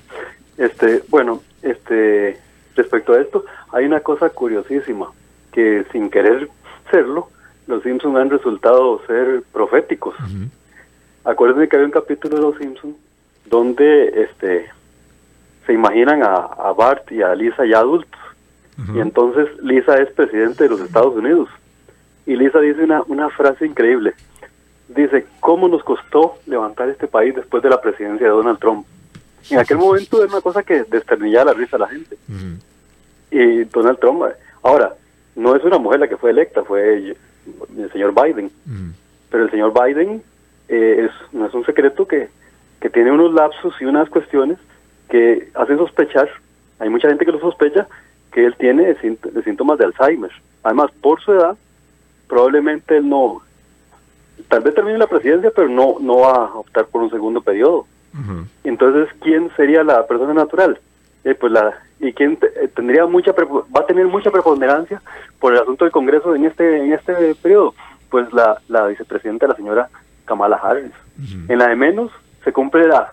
[0.58, 2.38] Este, bueno, este,
[2.76, 5.08] respecto a esto, hay una cosa curiosísima,
[5.54, 6.50] que sin querer
[6.92, 7.30] serlo,
[7.68, 10.16] los Simpsons han resultado ser proféticos.
[11.24, 12.96] Acuérdense que había un capítulo de Los Simpsons
[13.46, 14.68] donde este
[15.66, 18.20] se imaginan a, a Bart y a Lisa ya adultos.
[18.94, 21.50] Y entonces Lisa es presidente de los Estados Unidos.
[22.26, 24.14] Y Lisa dice una, una frase increíble.
[24.90, 28.86] Dice, ¿cómo nos costó levantar este país después de la presidencia de Donald Trump?
[29.50, 32.18] En aquel momento era una cosa que desternillaba la risa a la gente.
[33.32, 34.24] Y Donald Trump,
[34.62, 34.94] ahora,
[35.36, 37.16] no es una mujer la que fue electa, fue
[37.78, 38.52] el, señor Biden.
[39.30, 40.22] Pero el señor Biden
[40.68, 42.30] eh, es, no es un secreto que,
[42.80, 44.58] que tiene unos lapsos y unas cuestiones
[45.10, 46.30] que hacen sospechar,
[46.80, 47.88] hay mucha gente que lo sospecha,
[48.32, 50.32] que él tiene de síntomas de Alzheimer.
[50.64, 51.56] Además, por su edad,
[52.28, 53.42] probablemente él no,
[54.50, 57.86] tal vez termine la presidencia, pero no, no va a optar por un segundo periodo.
[58.64, 60.80] Entonces, ¿quién sería la persona natural?
[61.26, 65.02] Eh, pues la y quién te- eh, tendría mucha va a tener mucha preponderancia
[65.40, 67.74] por el asunto del Congreso en este en este periodo,
[68.10, 69.90] pues la, la vicepresidenta la señora
[70.26, 70.92] Kamala Harris.
[71.50, 72.12] En la de menos
[72.44, 73.12] se cumple la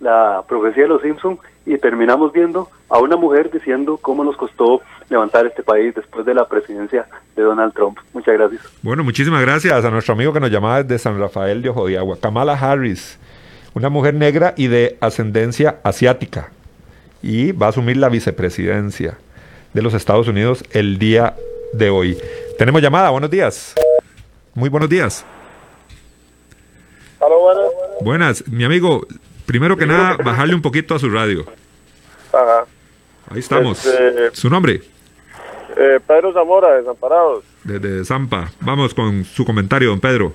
[0.00, 4.80] la profecía de los Simpson y terminamos viendo a una mujer diciendo cómo nos costó
[5.10, 7.98] levantar este país después de la presidencia de Donald Trump.
[8.12, 8.62] Muchas gracias.
[8.82, 11.98] Bueno, muchísimas gracias a nuestro amigo que nos llamaba desde San Rafael de Ojo de
[11.98, 12.16] Agua.
[12.20, 13.18] Kamala Harris,
[13.74, 16.50] una mujer negra y de ascendencia asiática.
[17.22, 19.18] Y va a asumir la vicepresidencia
[19.72, 21.34] de los Estados Unidos el día
[21.72, 22.16] de hoy.
[22.58, 23.74] Tenemos llamada, buenos días.
[24.54, 25.24] Muy buenos días.
[27.20, 27.64] Aló, buenas.
[28.00, 29.06] Buenas, mi amigo.
[29.46, 31.44] Primero que nada, bajarle un poquito a su radio.
[32.32, 32.66] Ajá.
[33.30, 33.84] Ahí estamos.
[33.84, 34.82] Este- Su nombre,
[35.80, 37.44] Eh, Pedro Zamora, Desamparados.
[37.62, 38.50] desde Zampa.
[38.60, 40.32] Vamos con su comentario, don Pedro.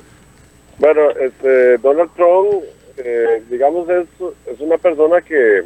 [0.78, 2.64] Bueno, este, Donald Trump,
[2.98, 4.08] eh, digamos, es,
[4.46, 5.64] es una persona que,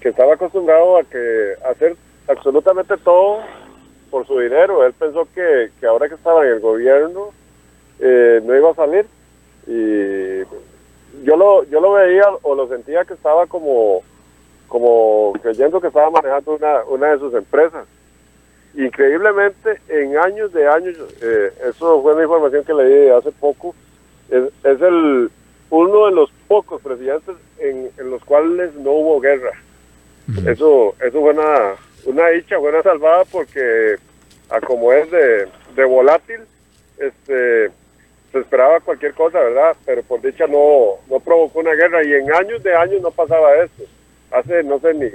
[0.00, 3.40] que estaba acostumbrado a que hacer absolutamente todo
[4.10, 4.84] por su dinero.
[4.84, 7.30] Él pensó que, que ahora que estaba en el gobierno
[7.98, 9.06] eh, no iba a salir
[9.66, 10.40] y
[11.24, 14.02] yo lo yo lo veía o lo sentía que estaba como
[14.68, 17.86] como creyendo que estaba manejando una, una de sus empresas.
[18.74, 23.74] Increíblemente, en años de años, eh, eso fue una información que leí hace poco,
[24.30, 25.28] es, es el
[25.70, 29.50] uno de los pocos presidentes en, en los cuales no hubo guerra.
[30.46, 33.96] Eso eso fue una, una dicha, fue una salvada porque
[34.48, 36.40] a como es de, de volátil,
[36.98, 37.70] este
[38.32, 39.76] se esperaba cualquier cosa, ¿verdad?
[39.84, 43.56] Pero por dicha no, no provocó una guerra y en años de años no pasaba
[43.56, 43.82] esto.
[44.30, 45.10] Hace, no sé, ni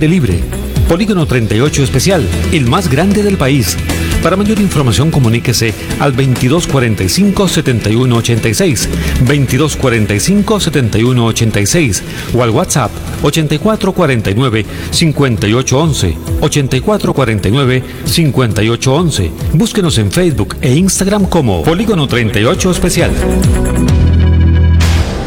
[0.00, 0.40] libre.
[0.88, 3.76] Polígono 38 Especial, el más grande del país.
[4.22, 8.88] Para mayor información comuníquese al 2245-7186,
[9.26, 12.02] 2245-7186
[12.34, 12.90] o al WhatsApp
[13.22, 19.30] 8449-5811, 8449-5811.
[19.52, 23.10] Búsquenos en Facebook e Instagram como Polígono 38 Especial.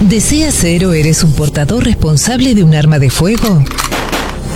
[0.02, 3.66] ¿Deseas ser o eres un portador responsable de un arma de fuego?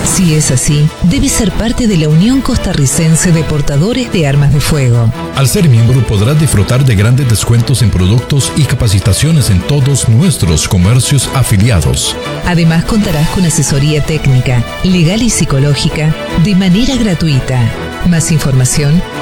[0.04, 4.60] Si es así, debes ser parte de la Unión Costarricense de Portadores de Armas de
[4.60, 5.12] Fuego.
[5.36, 10.68] Al ser miembro podrás disfrutar de grandes descuentos en productos y capacitaciones en todos nuestros
[10.68, 12.16] comercios afiliados.
[12.46, 17.60] Además contarás con asesoría técnica, legal y psicológica de manera gratuita.
[18.08, 19.02] Más información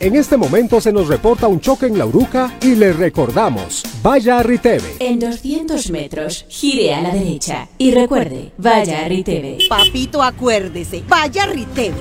[0.00, 4.38] En este momento se nos reporta un choque en la Uruca y le recordamos, vaya
[4.38, 4.94] a Riteve.
[5.00, 9.58] En 200 metros, gire a la derecha y recuerde, vaya a Riteve.
[9.68, 11.96] Papito, acuérdese, vaya a Riteve.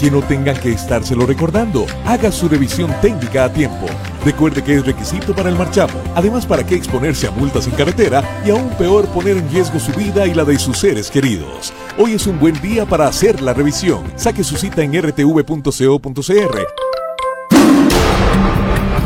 [0.00, 3.86] Que no tengan que estárselo recordando, haga su revisión técnica a tiempo.
[4.24, 6.00] Recuerde que es requisito para el marchamo.
[6.14, 9.92] Además, ¿para qué exponerse a multas en carretera y aún peor poner en riesgo su
[9.92, 11.74] vida y la de sus seres queridos?
[11.98, 14.02] Hoy es un buen día para hacer la revisión.
[14.16, 16.83] Saque su cita en rtv.co.cr.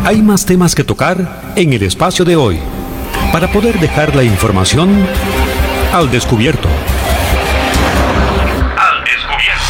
[0.04, 2.58] Hay más temas que tocar en el espacio de hoy
[3.32, 5.04] para poder dejar la información
[5.92, 6.68] al descubierto.
[8.76, 9.64] Al descubierto.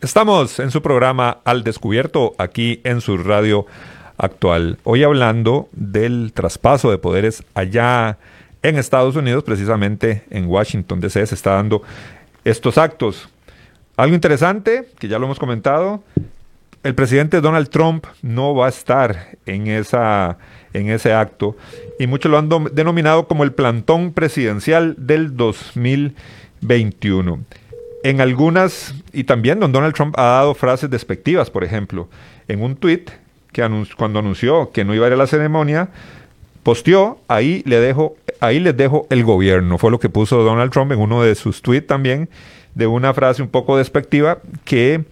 [0.00, 3.66] Estamos en su programa Al Descubierto, aquí en su radio
[4.16, 4.78] actual.
[4.84, 8.18] Hoy hablando del traspaso de poderes allá
[8.62, 11.82] en Estados Unidos, precisamente en Washington DC, se está dando
[12.44, 13.28] estos actos.
[13.96, 16.02] Algo interesante, que ya lo hemos comentado,
[16.82, 20.38] el presidente Donald Trump no va a estar en, esa,
[20.72, 21.56] en ese acto
[21.98, 27.40] y muchos lo han do- denominado como el plantón presidencial del 2021.
[28.02, 32.08] En algunas, y también don Donald Trump ha dado frases despectivas, por ejemplo,
[32.48, 33.10] en un tuit
[33.52, 35.90] que anun- cuando anunció que no iba a ir a la ceremonia,
[36.62, 39.76] posteó, ahí, le dejo, ahí les dejo el gobierno.
[39.76, 42.30] Fue lo que puso Donald Trump en uno de sus tweets también,
[42.74, 45.04] de una frase un poco despectiva que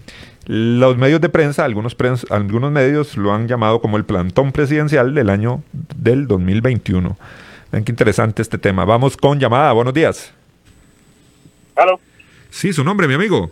[0.49, 1.95] los medios de prensa, algunos,
[2.31, 7.17] algunos medios lo han llamado como el plantón presidencial del año del 2021.
[7.71, 8.87] Ven qué interesante este tema.
[8.87, 9.73] Vamos con llamada.
[9.73, 10.33] Buenos días.
[11.77, 12.01] Aló.
[12.49, 13.51] Sí, su nombre, mi amigo.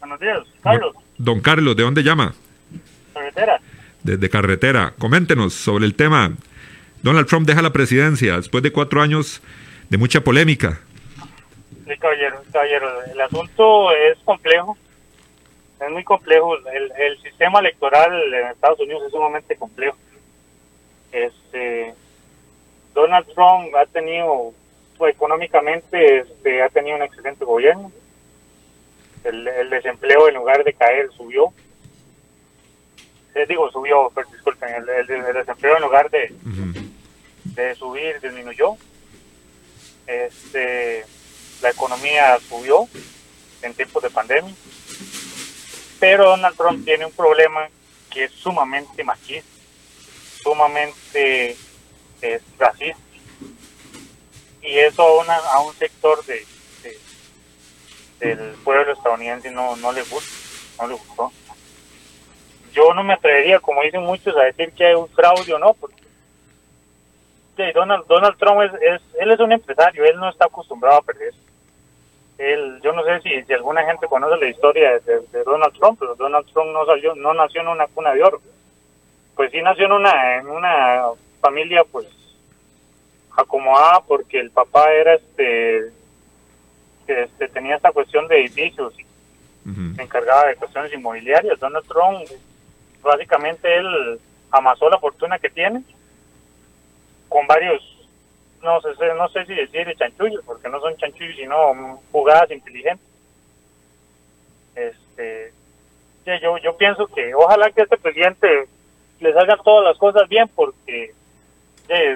[0.00, 2.34] Buenos días, Carlos, Don Carlos, ¿de dónde llama?
[3.14, 3.60] carretera.
[4.02, 4.92] Desde carretera.
[4.98, 6.32] Coméntenos sobre el tema.
[7.02, 9.40] Donald Trump deja la presidencia después de cuatro años
[9.88, 10.80] de mucha polémica.
[11.86, 14.76] Sí, caballero, caballero, el asunto es complejo,
[15.84, 16.56] es muy complejo.
[16.68, 19.96] El, el sistema electoral en Estados Unidos es sumamente complejo.
[21.12, 21.94] Este,
[22.92, 24.52] Donald Trump ha tenido,
[24.98, 27.90] pues, económicamente, este, ha tenido un excelente gobierno.
[29.22, 31.52] El, el desempleo, en lugar de caer, subió.
[33.34, 36.32] Eh, digo, subió, pero disculpen, el, el- el desempleo, en lugar de,
[37.44, 38.76] de subir, disminuyó.
[40.06, 41.04] Este,
[41.62, 42.86] la economía subió
[43.62, 44.54] en tiempos de pandemia.
[46.04, 47.66] Pero Donald Trump tiene un problema
[48.10, 49.48] que es sumamente machista,
[50.42, 51.56] sumamente
[52.20, 52.98] eh, racista.
[54.60, 56.44] Y eso a, una- a un sector de,
[56.82, 56.98] de-
[58.34, 60.30] del pueblo estadounidense no, no le gusta,
[60.82, 61.32] no le gustó.
[62.74, 65.72] Yo no me atrevería, como dicen muchos, a decir que hay un fraude o no,
[65.72, 66.02] porque
[67.72, 71.32] Donald, Donald Trump es, es, él es un empresario, él no está acostumbrado a perder.
[72.38, 75.98] Él, yo no sé si, si alguna gente conoce la historia de, de Donald Trump,
[75.98, 78.40] pero Donald Trump no salió, no nació en una cuna de oro.
[79.36, 81.04] Pues sí nació en una, en una
[81.40, 82.06] familia pues
[83.36, 85.92] acomodada porque el papá era este
[87.06, 88.94] este, tenía esta cuestión de edificios
[89.64, 91.58] se encargaba de cuestiones inmobiliarias.
[91.58, 92.28] Donald Trump,
[93.02, 94.20] básicamente él
[94.50, 95.82] amasó la fortuna que tiene
[97.30, 97.82] con varios,
[98.64, 103.06] no sé, no sé si decir chanchullos, porque no son chanchullos, sino jugadas inteligentes.
[104.74, 105.52] Este,
[106.42, 108.66] yo, yo pienso que ojalá que este presidente
[109.20, 111.12] le salgan todas las cosas bien, porque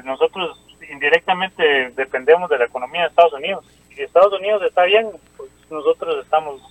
[0.05, 0.59] nosotros
[0.91, 3.65] indirectamente dependemos de la economía de Estados Unidos.
[3.95, 6.63] Si Estados Unidos está bien, pues nosotros estamos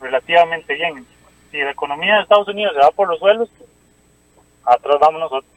[0.00, 1.06] relativamente bien.
[1.50, 3.70] Si la economía de Estados Unidos se va por los suelos, pues,
[4.64, 5.55] atrás vamos nosotros.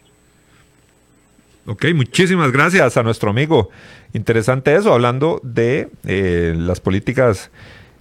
[1.69, 3.69] Ok, muchísimas gracias a nuestro amigo.
[4.13, 7.51] Interesante eso, hablando de eh, las políticas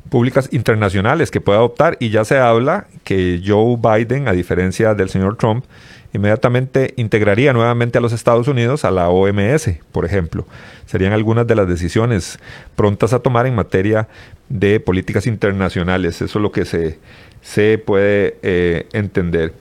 [0.09, 5.11] públicas internacionales que puede adoptar y ya se habla que Joe Biden, a diferencia del
[5.11, 5.67] señor Trump,
[6.15, 10.47] inmediatamente integraría nuevamente a los Estados Unidos a la OMS, por ejemplo.
[10.87, 12.39] Serían algunas de las decisiones
[12.75, 14.09] prontas a tomar en materia
[14.49, 16.23] de políticas internacionales.
[16.23, 16.99] Eso es lo que se,
[17.43, 19.53] se puede eh, entender.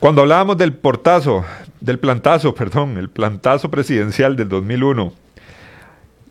[0.00, 1.44] Cuando hablábamos del portazo,
[1.84, 5.12] del plantazo, perdón, el plantazo presidencial del 2001,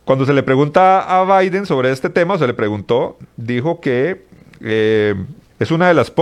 [0.04, 4.26] cuando se le pregunta a Biden sobre este tema, se le preguntó, dijo que
[4.60, 5.14] eh,
[5.58, 6.12] es una de las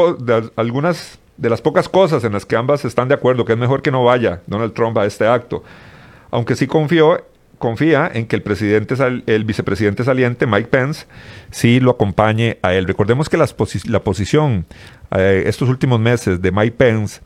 [0.54, 3.82] algunas de las pocas cosas en las que ambas están de acuerdo, que es mejor
[3.82, 5.64] que no vaya Donald Trump a este acto.
[6.30, 7.24] Aunque sí confió,
[7.58, 8.94] confía en que el presidente
[9.26, 11.06] el vicepresidente saliente Mike Pence
[11.50, 12.86] sí lo acompañe a él.
[12.86, 14.66] Recordemos que la posición
[15.10, 17.20] eh, estos últimos meses de Mike Pence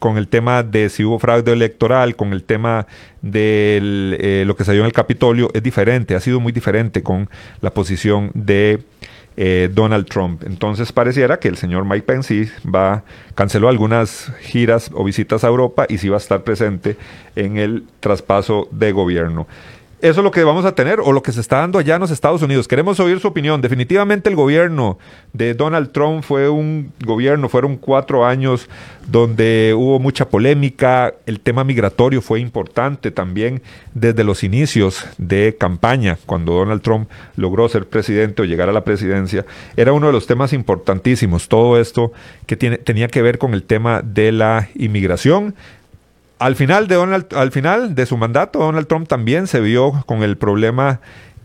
[0.00, 2.88] con el tema de si hubo fraude electoral, con el tema
[3.22, 3.78] de
[4.18, 7.30] eh, lo que salió en el Capitolio, es diferente, ha sido muy diferente con
[7.60, 8.80] la posición de
[9.36, 10.42] eh, Donald Trump.
[10.44, 15.48] Entonces pareciera que el señor Mike Pence sí va, canceló algunas giras o visitas a
[15.48, 16.96] Europa y sí va a estar presente
[17.36, 19.46] en el traspaso de gobierno.
[20.02, 22.00] Eso es lo que vamos a tener o lo que se está dando allá en
[22.00, 22.66] los Estados Unidos.
[22.66, 23.60] Queremos oír su opinión.
[23.60, 24.98] Definitivamente el gobierno
[25.34, 28.70] de Donald Trump fue un gobierno, fueron cuatro años
[29.06, 31.12] donde hubo mucha polémica.
[31.26, 33.60] El tema migratorio fue importante también
[33.92, 38.84] desde los inicios de campaña, cuando Donald Trump logró ser presidente o llegar a la
[38.84, 39.44] presidencia.
[39.76, 41.46] Era uno de los temas importantísimos.
[41.46, 42.10] Todo esto
[42.46, 45.54] que tiene, tenía que ver con el tema de la inmigración
[46.40, 50.22] al final, de Donald, al final de su mandato, Donald Trump también se vio con
[50.22, 51.00] el problema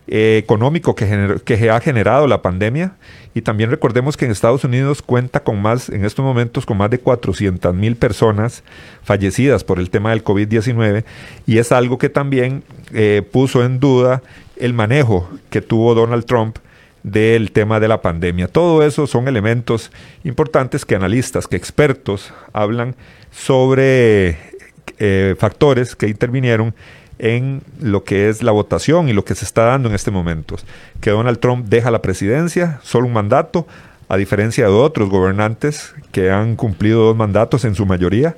[0.08, 2.96] eh, económico que, que ha generado la pandemia.
[3.34, 6.89] Y también recordemos que en Estados Unidos cuenta con más, en estos momentos, con más
[6.89, 8.64] de 400 mil personas
[9.04, 11.04] fallecidas por el tema del COVID-19.
[11.46, 14.22] Y es algo que también eh, puso en duda
[14.56, 16.58] el manejo que tuvo Donald Trump
[17.04, 18.48] del tema de la pandemia.
[18.48, 19.91] Todo eso son elementos
[20.24, 22.96] importantes que analistas, que expertos hablan
[23.32, 24.55] sobre
[25.00, 26.74] eh, factores que intervinieron
[27.18, 30.56] en lo que es la votación y lo que se está dando en este momento.
[31.02, 33.68] Que Donald Trump deja la presidencia, solo un mandato,
[34.08, 38.36] a diferencia de otros gobernantes que han cumplido dos mandatos en su mayoría.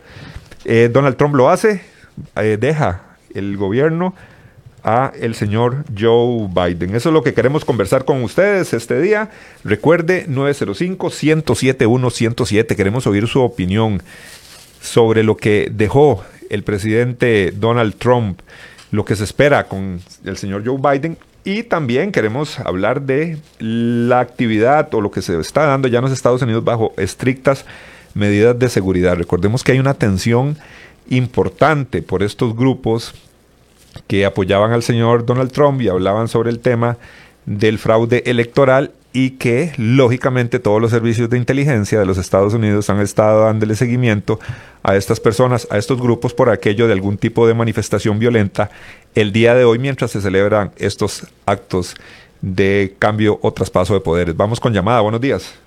[0.65, 1.81] Eh, Donald Trump lo hace,
[2.35, 3.03] eh, deja
[3.33, 4.15] el gobierno
[4.83, 6.95] a el señor Joe Biden.
[6.95, 9.29] Eso es lo que queremos conversar con ustedes este día.
[9.63, 12.75] Recuerde 905-107-107.
[12.75, 14.03] Queremos oír su opinión
[14.81, 18.41] sobre lo que dejó el presidente Donald Trump,
[18.91, 24.19] lo que se espera con el señor Joe Biden y también queremos hablar de la
[24.19, 27.65] actividad o lo que se está dando ya en los Estados Unidos bajo estrictas
[28.13, 29.15] medidas de seguridad.
[29.15, 30.57] Recordemos que hay una tensión
[31.09, 33.13] importante por estos grupos
[34.07, 36.97] que apoyaban al señor Donald Trump y hablaban sobre el tema
[37.45, 42.89] del fraude electoral y que lógicamente todos los servicios de inteligencia de los Estados Unidos
[42.89, 44.39] han estado dándole seguimiento
[44.87, 48.71] a estas personas, a estos grupos por aquello de algún tipo de manifestación violenta
[49.15, 51.93] el día de hoy mientras se celebran estos actos
[52.41, 54.37] de cambio o traspaso de poderes.
[54.37, 55.59] Vamos con llamada, buenos días.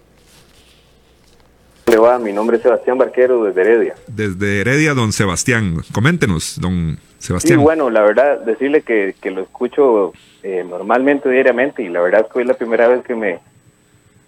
[1.86, 2.18] Le va?
[2.18, 3.94] Mi nombre es Sebastián Barquero desde Heredia.
[4.06, 5.82] Desde Heredia, don Sebastián.
[5.92, 7.58] Coméntenos, don Sebastián.
[7.58, 12.22] Sí, bueno, la verdad, decirle que, que lo escucho eh, normalmente, diariamente, y la verdad
[12.22, 13.40] es que hoy es la primera vez que me,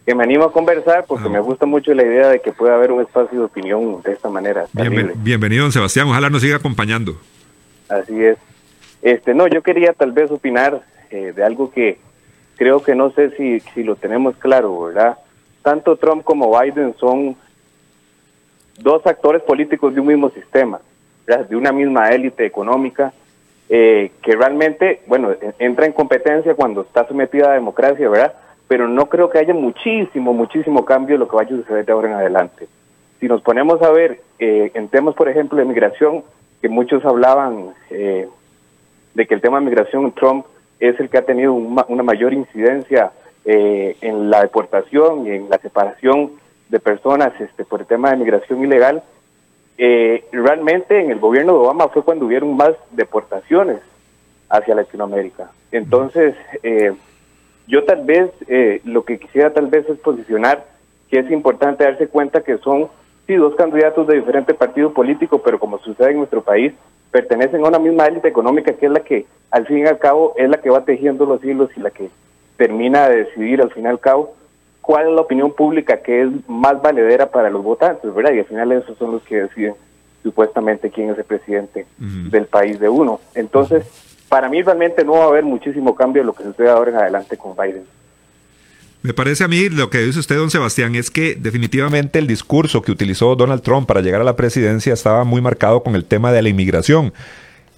[0.04, 2.90] que me animo a conversar porque me gusta mucho la idea de que pueda haber
[2.90, 4.66] un espacio de opinión de esta manera.
[4.72, 6.08] bienvenido, don Sebastián.
[6.08, 7.16] Ojalá nos siga acompañando.
[7.88, 8.38] Así es.
[9.02, 11.98] Este, no, yo quería tal vez opinar eh, de algo que
[12.56, 15.18] creo que no sé si, si lo tenemos claro, ¿verdad?
[15.62, 17.36] Tanto Trump como Biden son
[18.78, 20.80] dos actores políticos de un mismo sistema,
[21.26, 23.12] de una misma élite económica,
[23.68, 28.34] eh, que realmente, bueno, entra en competencia cuando está sometida a democracia, ¿verdad?
[28.72, 31.92] Pero no creo que haya muchísimo, muchísimo cambio en lo que vaya a suceder de
[31.92, 32.68] ahora en adelante.
[33.20, 36.24] Si nos ponemos a ver eh, en temas, por ejemplo, de migración,
[36.62, 38.26] que muchos hablaban eh,
[39.12, 40.46] de que el tema de migración Trump
[40.80, 43.12] es el que ha tenido una mayor incidencia
[43.44, 46.30] eh, en la deportación y en la separación
[46.70, 49.02] de personas este, por el tema de migración ilegal,
[49.76, 53.80] eh, realmente en el gobierno de Obama fue cuando hubieron más deportaciones
[54.48, 55.50] hacia Latinoamérica.
[55.72, 56.94] Entonces, eh,
[57.66, 60.66] yo tal vez eh, lo que quisiera tal vez es posicionar
[61.10, 62.88] que es importante darse cuenta que son
[63.26, 66.72] sí dos candidatos de diferente partido político, pero como sucede en nuestro país,
[67.10, 70.34] pertenecen a una misma élite económica que es la que al fin y al cabo
[70.36, 72.08] es la que va tejiendo los hilos y la que
[72.56, 74.34] termina de decidir al fin y al cabo
[74.80, 78.32] cuál es la opinión pública que es más valedera para los votantes, ¿verdad?
[78.32, 79.74] Y al final esos son los que deciden
[80.22, 83.20] supuestamente quién es el presidente del país de uno.
[83.34, 86.90] Entonces, para mí realmente no va a haber muchísimo cambio en lo que sucede ahora
[86.90, 87.84] en adelante con Biden.
[89.02, 92.80] Me parece a mí lo que dice usted, don Sebastián, es que definitivamente el discurso
[92.80, 96.32] que utilizó Donald Trump para llegar a la presidencia estaba muy marcado con el tema
[96.32, 97.12] de la inmigración.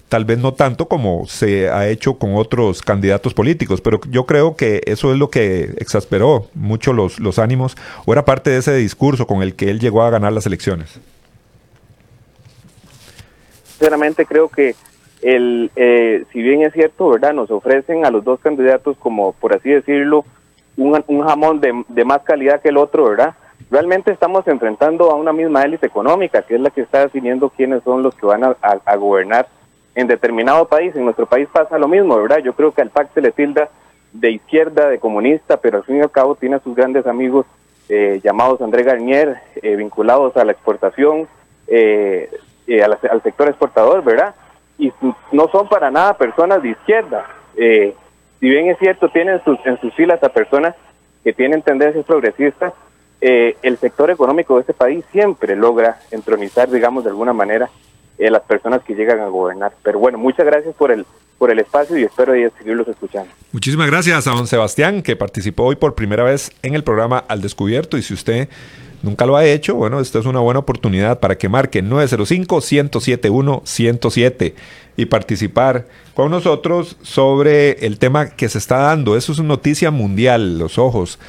[0.07, 4.55] Tal vez no tanto como se ha hecho con otros candidatos políticos, pero yo creo
[4.55, 7.75] que eso es lo que exasperó mucho los, los ánimos
[8.05, 11.01] o era parte de ese discurso con el que él llegó a ganar las elecciones.
[13.65, 14.73] Sinceramente creo que
[15.25, 17.33] el, eh, si bien es cierto, ¿verdad?
[17.33, 20.23] Nos ofrecen a los dos candidatos como, por así decirlo,
[20.77, 23.33] un, un jamón de, de, más calidad que el otro, ¿verdad?
[23.71, 27.81] Realmente estamos enfrentando a una misma élite económica, que es la que está definiendo quiénes
[27.81, 29.47] son los que van a, a, gobernar
[29.95, 30.95] en determinado país.
[30.95, 32.43] En nuestro país pasa lo mismo, ¿verdad?
[32.43, 33.69] Yo creo que al PAC se le tilda
[34.13, 37.47] de izquierda, de comunista, pero al fin y al cabo tiene a sus grandes amigos
[37.89, 41.27] eh, llamados André Garnier, eh, vinculados a la exportación,
[41.67, 42.29] eh,
[42.83, 44.35] al, al sector exportador, ¿verdad?
[44.77, 44.91] Y
[45.31, 47.25] no son para nada personas de izquierda.
[47.55, 47.95] Eh,
[48.39, 50.75] si bien es cierto, tienen sus, en sus filas a personas
[51.23, 52.73] que tienen tendencias progresistas,
[53.21, 57.69] eh, el sector económico de este país siempre logra entronizar, digamos, de alguna manera,
[58.17, 59.73] eh, las personas que llegan a gobernar.
[59.81, 61.05] Pero bueno, muchas gracias por el,
[61.37, 63.29] por el espacio y espero seguirlos escuchando.
[63.51, 67.41] Muchísimas gracias a don Sebastián, que participó hoy por primera vez en el programa Al
[67.41, 67.97] Descubierto.
[67.97, 68.49] Y si usted
[69.03, 74.53] nunca lo ha hecho, bueno, esta es una buena oportunidad para que marque 905-107-107
[74.97, 79.17] y participar con nosotros sobre el tema que se está dando.
[79.17, 81.19] Eso es una noticia mundial, los ojos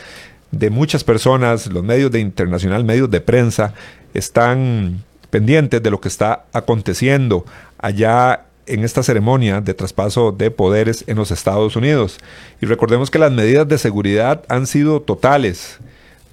[0.51, 3.75] de muchas personas, los medios de internacional, medios de prensa,
[4.15, 7.45] están pendientes de lo que está aconteciendo
[7.79, 12.19] allá en esta ceremonia de traspaso de poderes en los Estados Unidos.
[12.61, 15.79] Y recordemos que las medidas de seguridad han sido totales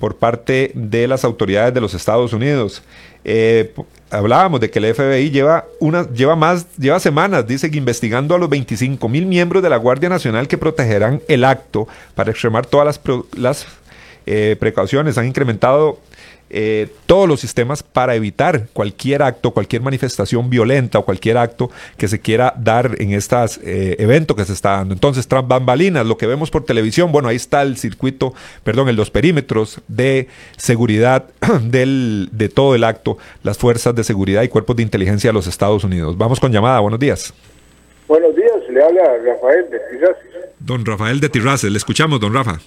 [0.04, 2.84] por parte de las autoridades de los Estados Unidos.
[3.24, 3.74] Eh,
[4.12, 8.38] hablábamos de que el FBI lleva, una, lleva, más, lleva semanas, dice que investigando a
[8.38, 12.86] los 25 mil miembros de la Guardia Nacional que protegerán el acto para extremar todas
[12.86, 13.00] las,
[13.38, 13.66] las
[14.26, 15.18] eh, precauciones.
[15.18, 16.00] Han incrementado
[16.56, 22.08] eh, todos los sistemas para evitar cualquier acto, cualquier manifestación violenta o cualquier acto que
[22.08, 24.94] se quiera dar en estos eh, eventos que se está dando.
[24.94, 28.96] Entonces, tras bambalinas, lo que vemos por televisión, bueno, ahí está el circuito, perdón, en
[28.96, 31.26] los perímetros de seguridad
[31.64, 35.48] del, de todo el acto, las fuerzas de seguridad y cuerpos de inteligencia de los
[35.48, 36.18] Estados Unidos.
[36.18, 37.34] Vamos con llamada, buenos días.
[38.08, 40.24] Buenos días, le habla Rafael de Tirraces.
[40.60, 42.60] Don Rafael de Tirraces, le escuchamos, don Rafa.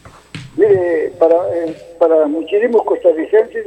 [0.57, 3.67] Mire, para, eh, para muchísimos costarricenses,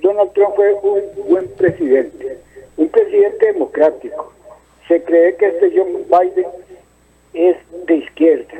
[0.00, 2.38] Donald Trump fue un buen presidente,
[2.76, 4.32] un presidente democrático.
[4.88, 6.46] Se cree que este John Biden
[7.34, 7.56] es
[7.86, 8.54] de izquierda.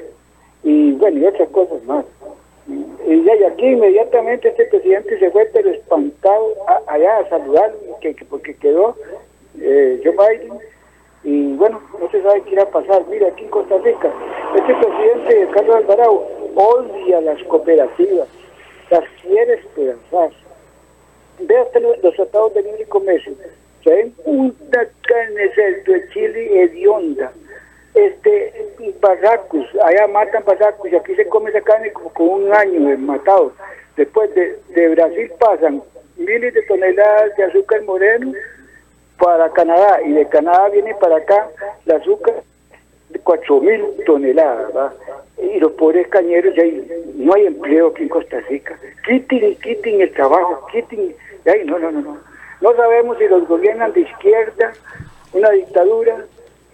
[0.62, 2.04] Y bueno, y otras cosas más.
[2.68, 6.54] Y, aquí inmediatamente este presidente se fue, pero espantado
[6.86, 8.96] allá a saludar, que, que porque quedó
[9.60, 10.58] eh, Joe Biden
[11.22, 13.02] y bueno, no se sabe qué irá a pasar.
[13.10, 14.12] Mira, aquí en Costa Rica,
[14.56, 18.28] este presidente Carlos Alvarado odia las cooperativas,
[18.90, 20.30] las quiere esperanzar.
[21.38, 23.34] Ve hasta los tratados de libre comercio,
[23.84, 25.50] se ven una carne
[25.86, 27.32] de Chile hedionda.
[27.94, 28.52] Este,
[29.00, 32.96] barracos, allá matan barracos y aquí se come esa carne como con un año de
[32.96, 33.52] matado.
[33.96, 35.82] Después de, de Brasil pasan
[36.16, 38.32] miles de toneladas de azúcar moreno
[39.18, 41.48] para Canadá y de Canadá viene para acá
[41.86, 42.34] el azúcar
[43.10, 44.92] de 4 mil toneladas ¿va?
[45.38, 50.00] y los pobres cañeros ya hay, no hay empleo aquí en Costa Rica quiten quiten
[50.00, 51.14] el trabajo quiten
[51.46, 52.18] ay, no no no no
[52.60, 54.72] no sabemos si los gobiernan de izquierda
[55.32, 56.24] una dictadura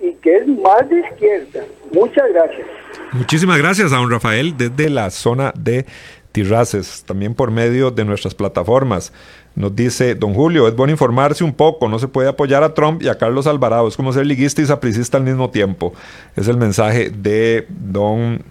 [0.01, 2.67] y que es más de izquierda muchas gracias
[3.13, 5.85] muchísimas gracias a don Rafael desde la zona de
[6.33, 9.13] Tirraces, también por medio de nuestras plataformas.
[9.55, 13.03] Nos dice, don Julio, es bueno informarse un poco, no se puede apoyar a Trump
[13.03, 15.93] y a Carlos Alvarado, es como ser liguista y sapricista al mismo tiempo.
[16.37, 18.43] Es el mensaje de don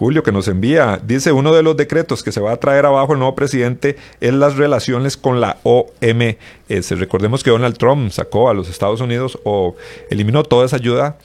[0.00, 0.98] Julio que nos envía.
[1.04, 4.32] Dice, uno de los decretos que se va a traer abajo el nuevo presidente es
[4.32, 6.90] las relaciones con la OMS.
[6.98, 9.76] Recordemos que Donald Trump sacó a los Estados Unidos o
[10.08, 11.18] eliminó toda esa ayuda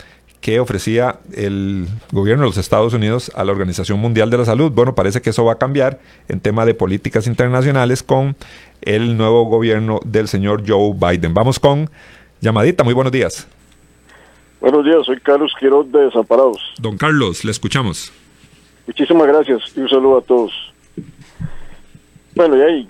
[0.46, 4.72] que ofrecía el gobierno de los Estados Unidos a la Organización Mundial de la Salud.
[4.72, 8.36] Bueno, parece que eso va a cambiar en tema de políticas internacionales con
[8.84, 11.34] el nuevo gobierno del señor Joe Biden.
[11.34, 11.90] Vamos con
[12.42, 12.84] llamadita.
[12.84, 13.48] Muy buenos días.
[14.62, 16.76] Buenos días, soy Carlos Quiroz de Desamparados.
[16.78, 18.14] Don Carlos, le escuchamos.
[18.86, 20.54] Muchísimas gracias y un saludo a todos.
[22.36, 22.90] Bueno, y ahí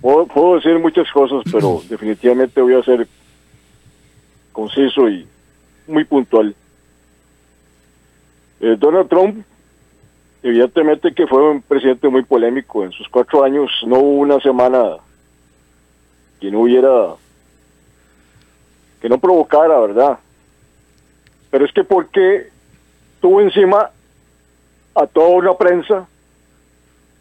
[0.00, 3.06] puedo, puedo decir muchas cosas, pero definitivamente voy a ser
[4.52, 5.26] conciso y
[5.86, 6.54] muy puntual.
[8.60, 9.44] Eh, Donald Trump,
[10.42, 12.84] evidentemente que fue un presidente muy polémico.
[12.84, 14.96] En sus cuatro años no hubo una semana
[16.40, 17.14] que no hubiera,
[19.00, 20.18] que no provocara, ¿verdad?
[21.50, 22.48] Pero es que porque
[23.20, 23.90] tuvo encima
[24.94, 26.06] a toda una prensa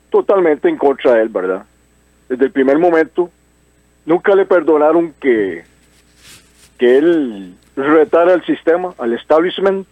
[0.09, 1.65] totalmente en contra de él, ¿verdad?
[2.29, 3.29] Desde el primer momento,
[4.05, 5.63] nunca le perdonaron que,
[6.77, 7.55] que él
[7.85, 9.87] retara el sistema, al establishment,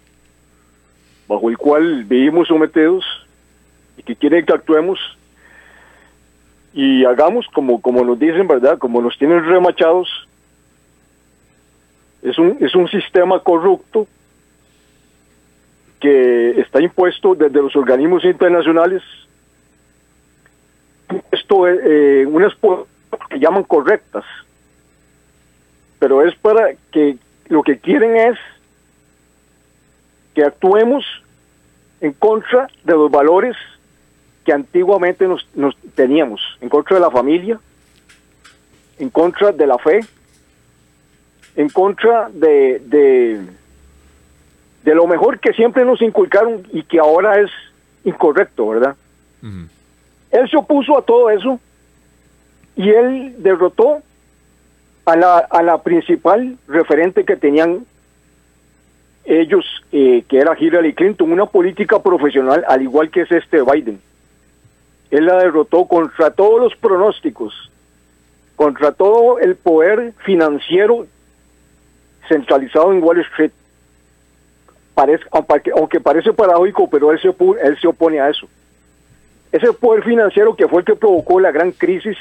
[1.28, 3.06] bajo el cual vivimos sometidos
[3.98, 5.00] y que quieren que actuemos
[6.74, 8.78] y hagamos como, como nos dicen, ¿verdad?
[8.78, 10.08] Como nos tienen remachados.
[12.22, 14.08] Es un, es un sistema corrupto
[16.00, 19.04] que está impuesto desde los organismos internacionales,
[21.32, 22.54] esto eh, unas
[23.30, 24.24] que llaman correctas,
[25.98, 27.18] pero es para que
[27.50, 28.38] lo que quieren es
[30.34, 31.04] que actuemos
[32.00, 33.58] en contra de los valores
[34.45, 37.60] que antiguamente nos, nos teníamos, en contra de la familia,
[39.00, 40.00] en contra de la fe,
[41.56, 43.41] en contra de, de,
[44.84, 47.50] de lo mejor que siempre nos inculcaron y que ahora es
[48.04, 48.95] incorrecto, ¿verdad?
[50.32, 51.60] Él se opuso a todo eso
[52.76, 54.02] y él derrotó
[55.12, 57.86] a la, principal referente que tenían
[59.26, 63.99] ellos, eh, que era Hillary Clinton, una política profesional al igual que es este Biden.
[65.12, 67.72] Él la derrotó contra todos los pronósticos,
[68.55, 71.07] contra todo el poder financiero
[72.28, 73.51] centralizado en Wall Street.
[75.76, 78.47] Aunque, parece paradójico, pero él se, él se opone a eso.
[79.51, 82.18] Ese poder financiero que fue el que provocó la gran crisis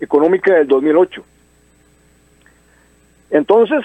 [0.00, 1.22] económica del 2008.
[3.30, 3.84] Entonces,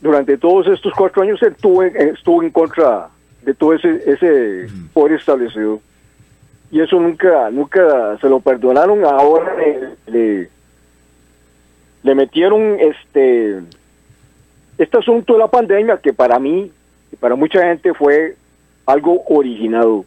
[0.00, 3.08] durante todos estos cuatro años él estuvo, estuvo en contra
[3.42, 5.80] de todo ese, ese poder establecido.
[6.70, 9.04] Y eso nunca, nunca se lo perdonaron.
[9.04, 10.48] Ahora le, le,
[12.02, 13.60] le metieron este,
[14.76, 16.70] este asunto de la pandemia que para mí
[17.10, 18.36] y para mucha gente fue
[18.86, 20.04] algo originado.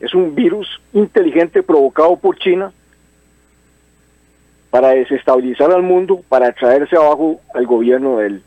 [0.00, 2.72] Es un virus inteligente provocado por China
[4.70, 8.42] para desestabilizar al mundo, para traerse abajo al gobierno de él.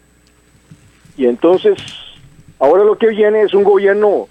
[1.17, 1.77] Y entonces,
[2.59, 4.27] ahora lo que viene es un gobierno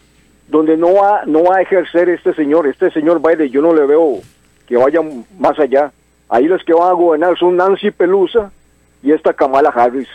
[0.48, 3.86] donde no va, no va a ejercer este señor, este señor Biden, yo no le
[3.86, 4.20] veo
[4.66, 5.00] que vaya
[5.38, 5.92] más allá.
[6.28, 8.50] Ahí los que van a gobernar son Nancy Pelusa
[9.02, 10.08] y esta Kamala Harris.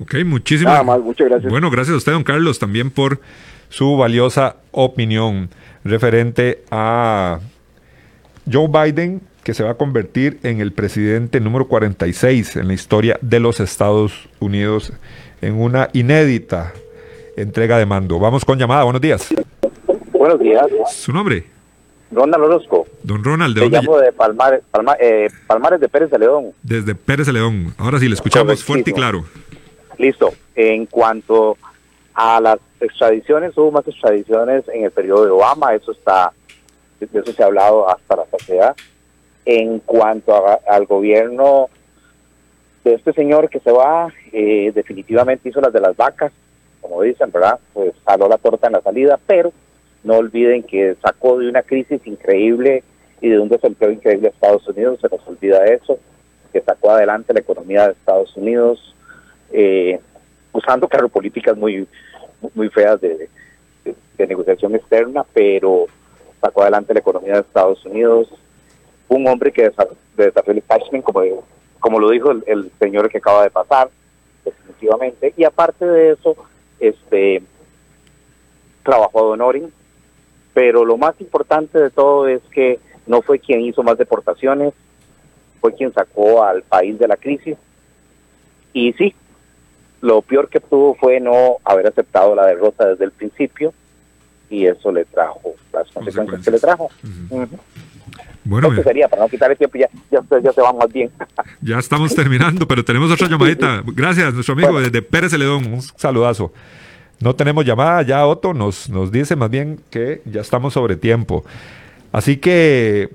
[0.00, 1.52] Ok, muchísimas Nada más, muchas gracias.
[1.52, 3.20] Bueno, gracias a usted, don Carlos, también por
[3.68, 5.50] su valiosa opinión
[5.84, 7.38] referente a
[8.50, 13.18] Joe Biden, que se va a convertir en el presidente número 46 en la historia
[13.22, 14.92] de los Estados Unidos
[15.40, 16.72] en una inédita
[17.36, 18.18] entrega de mando.
[18.18, 19.28] Vamos con llamada, buenos días.
[20.12, 20.66] Buenos días.
[20.92, 21.44] ¿Su nombre?
[22.12, 22.86] Ronald Orozco.
[23.02, 23.78] Don Ronald, ¿de Te dónde?
[23.86, 26.46] llamo de Palma- eh, Palmares de Pérez de León.
[26.62, 27.72] Desde Pérez de León.
[27.78, 28.74] Ahora sí, le escuchamos Correctísimo.
[28.74, 29.24] fuerte y claro.
[29.96, 30.34] Listo.
[30.56, 31.56] En cuanto
[32.14, 36.32] a las extradiciones, hubo más extradiciones en el periodo de Obama, eso está,
[36.98, 38.76] de eso se ha hablado hasta la saciedad.
[39.52, 41.68] En cuanto a- al gobierno
[42.84, 46.30] de este señor que se va, eh, definitivamente hizo las de las vacas,
[46.80, 47.58] como dicen, ¿verdad?
[47.72, 49.52] Pues jaló la torta en la salida, pero
[50.04, 52.84] no olviden que sacó de una crisis increíble
[53.20, 55.98] y de un desempleo increíble a Estados Unidos, se nos olvida eso,
[56.52, 58.94] que sacó adelante la economía de Estados Unidos,
[59.52, 59.98] eh,
[60.52, 61.88] usando, claro, políticas muy,
[62.54, 63.28] muy feas de
[64.16, 65.86] negociación externa, pero
[66.40, 68.28] sacó adelante la economía de Estados Unidos.
[69.10, 71.22] Un hombre que desa- de desarrolló el establishment, como,
[71.80, 73.90] como lo dijo el, el señor que acaba de pasar,
[74.44, 75.34] definitivamente.
[75.36, 76.36] Y aparte de eso,
[76.78, 77.42] este
[78.82, 79.70] trabajó a Honoring,
[80.54, 84.72] pero lo más importante de todo es que no fue quien hizo más deportaciones,
[85.60, 87.56] fue quien sacó al país de la crisis.
[88.72, 89.14] Y sí,
[90.00, 93.74] lo peor que tuvo fue no haber aceptado la derrota desde el principio
[94.48, 96.88] y eso le trajo las consecuencias que le trajo.
[97.30, 97.48] Ujú.
[98.50, 100.92] Bueno, Eso eh, sería, para no quitar el tiempo, ya, ya, ya se va más
[100.92, 101.08] bien.
[101.60, 103.80] ya estamos terminando, pero tenemos otra llamadita.
[103.86, 105.72] Gracias, nuestro amigo desde Pérez de León.
[105.72, 106.52] Un saludazo.
[107.20, 111.44] No tenemos llamada, ya Otto nos, nos dice más bien que ya estamos sobre tiempo.
[112.10, 113.10] Así que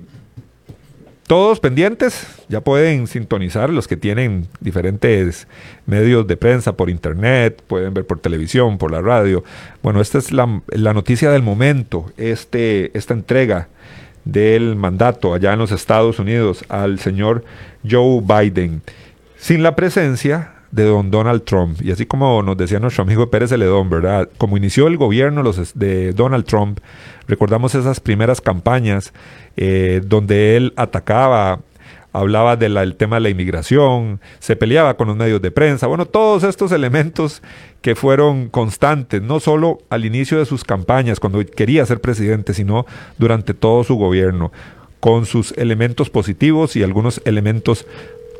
[1.26, 5.48] todos pendientes, ya pueden sintonizar los que tienen diferentes
[5.84, 9.44] medios de prensa por internet, pueden ver por televisión, por la radio.
[9.82, 13.68] Bueno, esta es la, la noticia del momento, este, esta entrega
[14.26, 17.44] del mandato allá en los Estados Unidos al señor
[17.88, 18.82] Joe Biden,
[19.38, 21.80] sin la presencia de don Donald Trump.
[21.80, 24.28] Y así como nos decía nuestro amigo Pérez Celedón, ¿verdad?
[24.36, 26.80] Como inició el gobierno los, de Donald Trump,
[27.28, 29.14] recordamos esas primeras campañas
[29.56, 31.60] eh, donde él atacaba
[32.18, 36.44] hablaba del tema de la inmigración, se peleaba con los medios de prensa, bueno, todos
[36.44, 37.42] estos elementos
[37.82, 42.86] que fueron constantes, no solo al inicio de sus campañas, cuando quería ser presidente, sino
[43.18, 44.50] durante todo su gobierno,
[44.98, 47.86] con sus elementos positivos y algunos elementos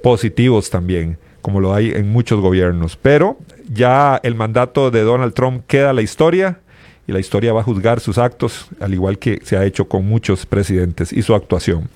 [0.02, 2.96] positivos también como lo hay en muchos gobiernos.
[2.96, 3.38] Pero
[3.72, 6.58] ya el mandato de Donald Trump queda la historia
[7.06, 10.04] y la historia va a juzgar sus actos, al igual que se ha hecho con
[10.04, 11.88] muchos presidentes y su actuación.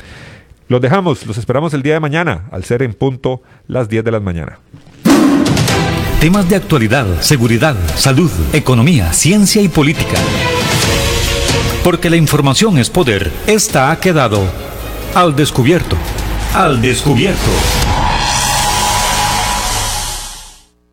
[0.70, 4.10] Los dejamos, los esperamos el día de mañana, al ser en punto las 10 de
[4.12, 4.60] la mañana.
[6.20, 10.16] Temas de actualidad, seguridad, salud, economía, ciencia y política.
[11.82, 14.44] Porque la información es poder, esta ha quedado
[15.16, 15.96] al descubierto.
[16.54, 17.50] Al descubierto.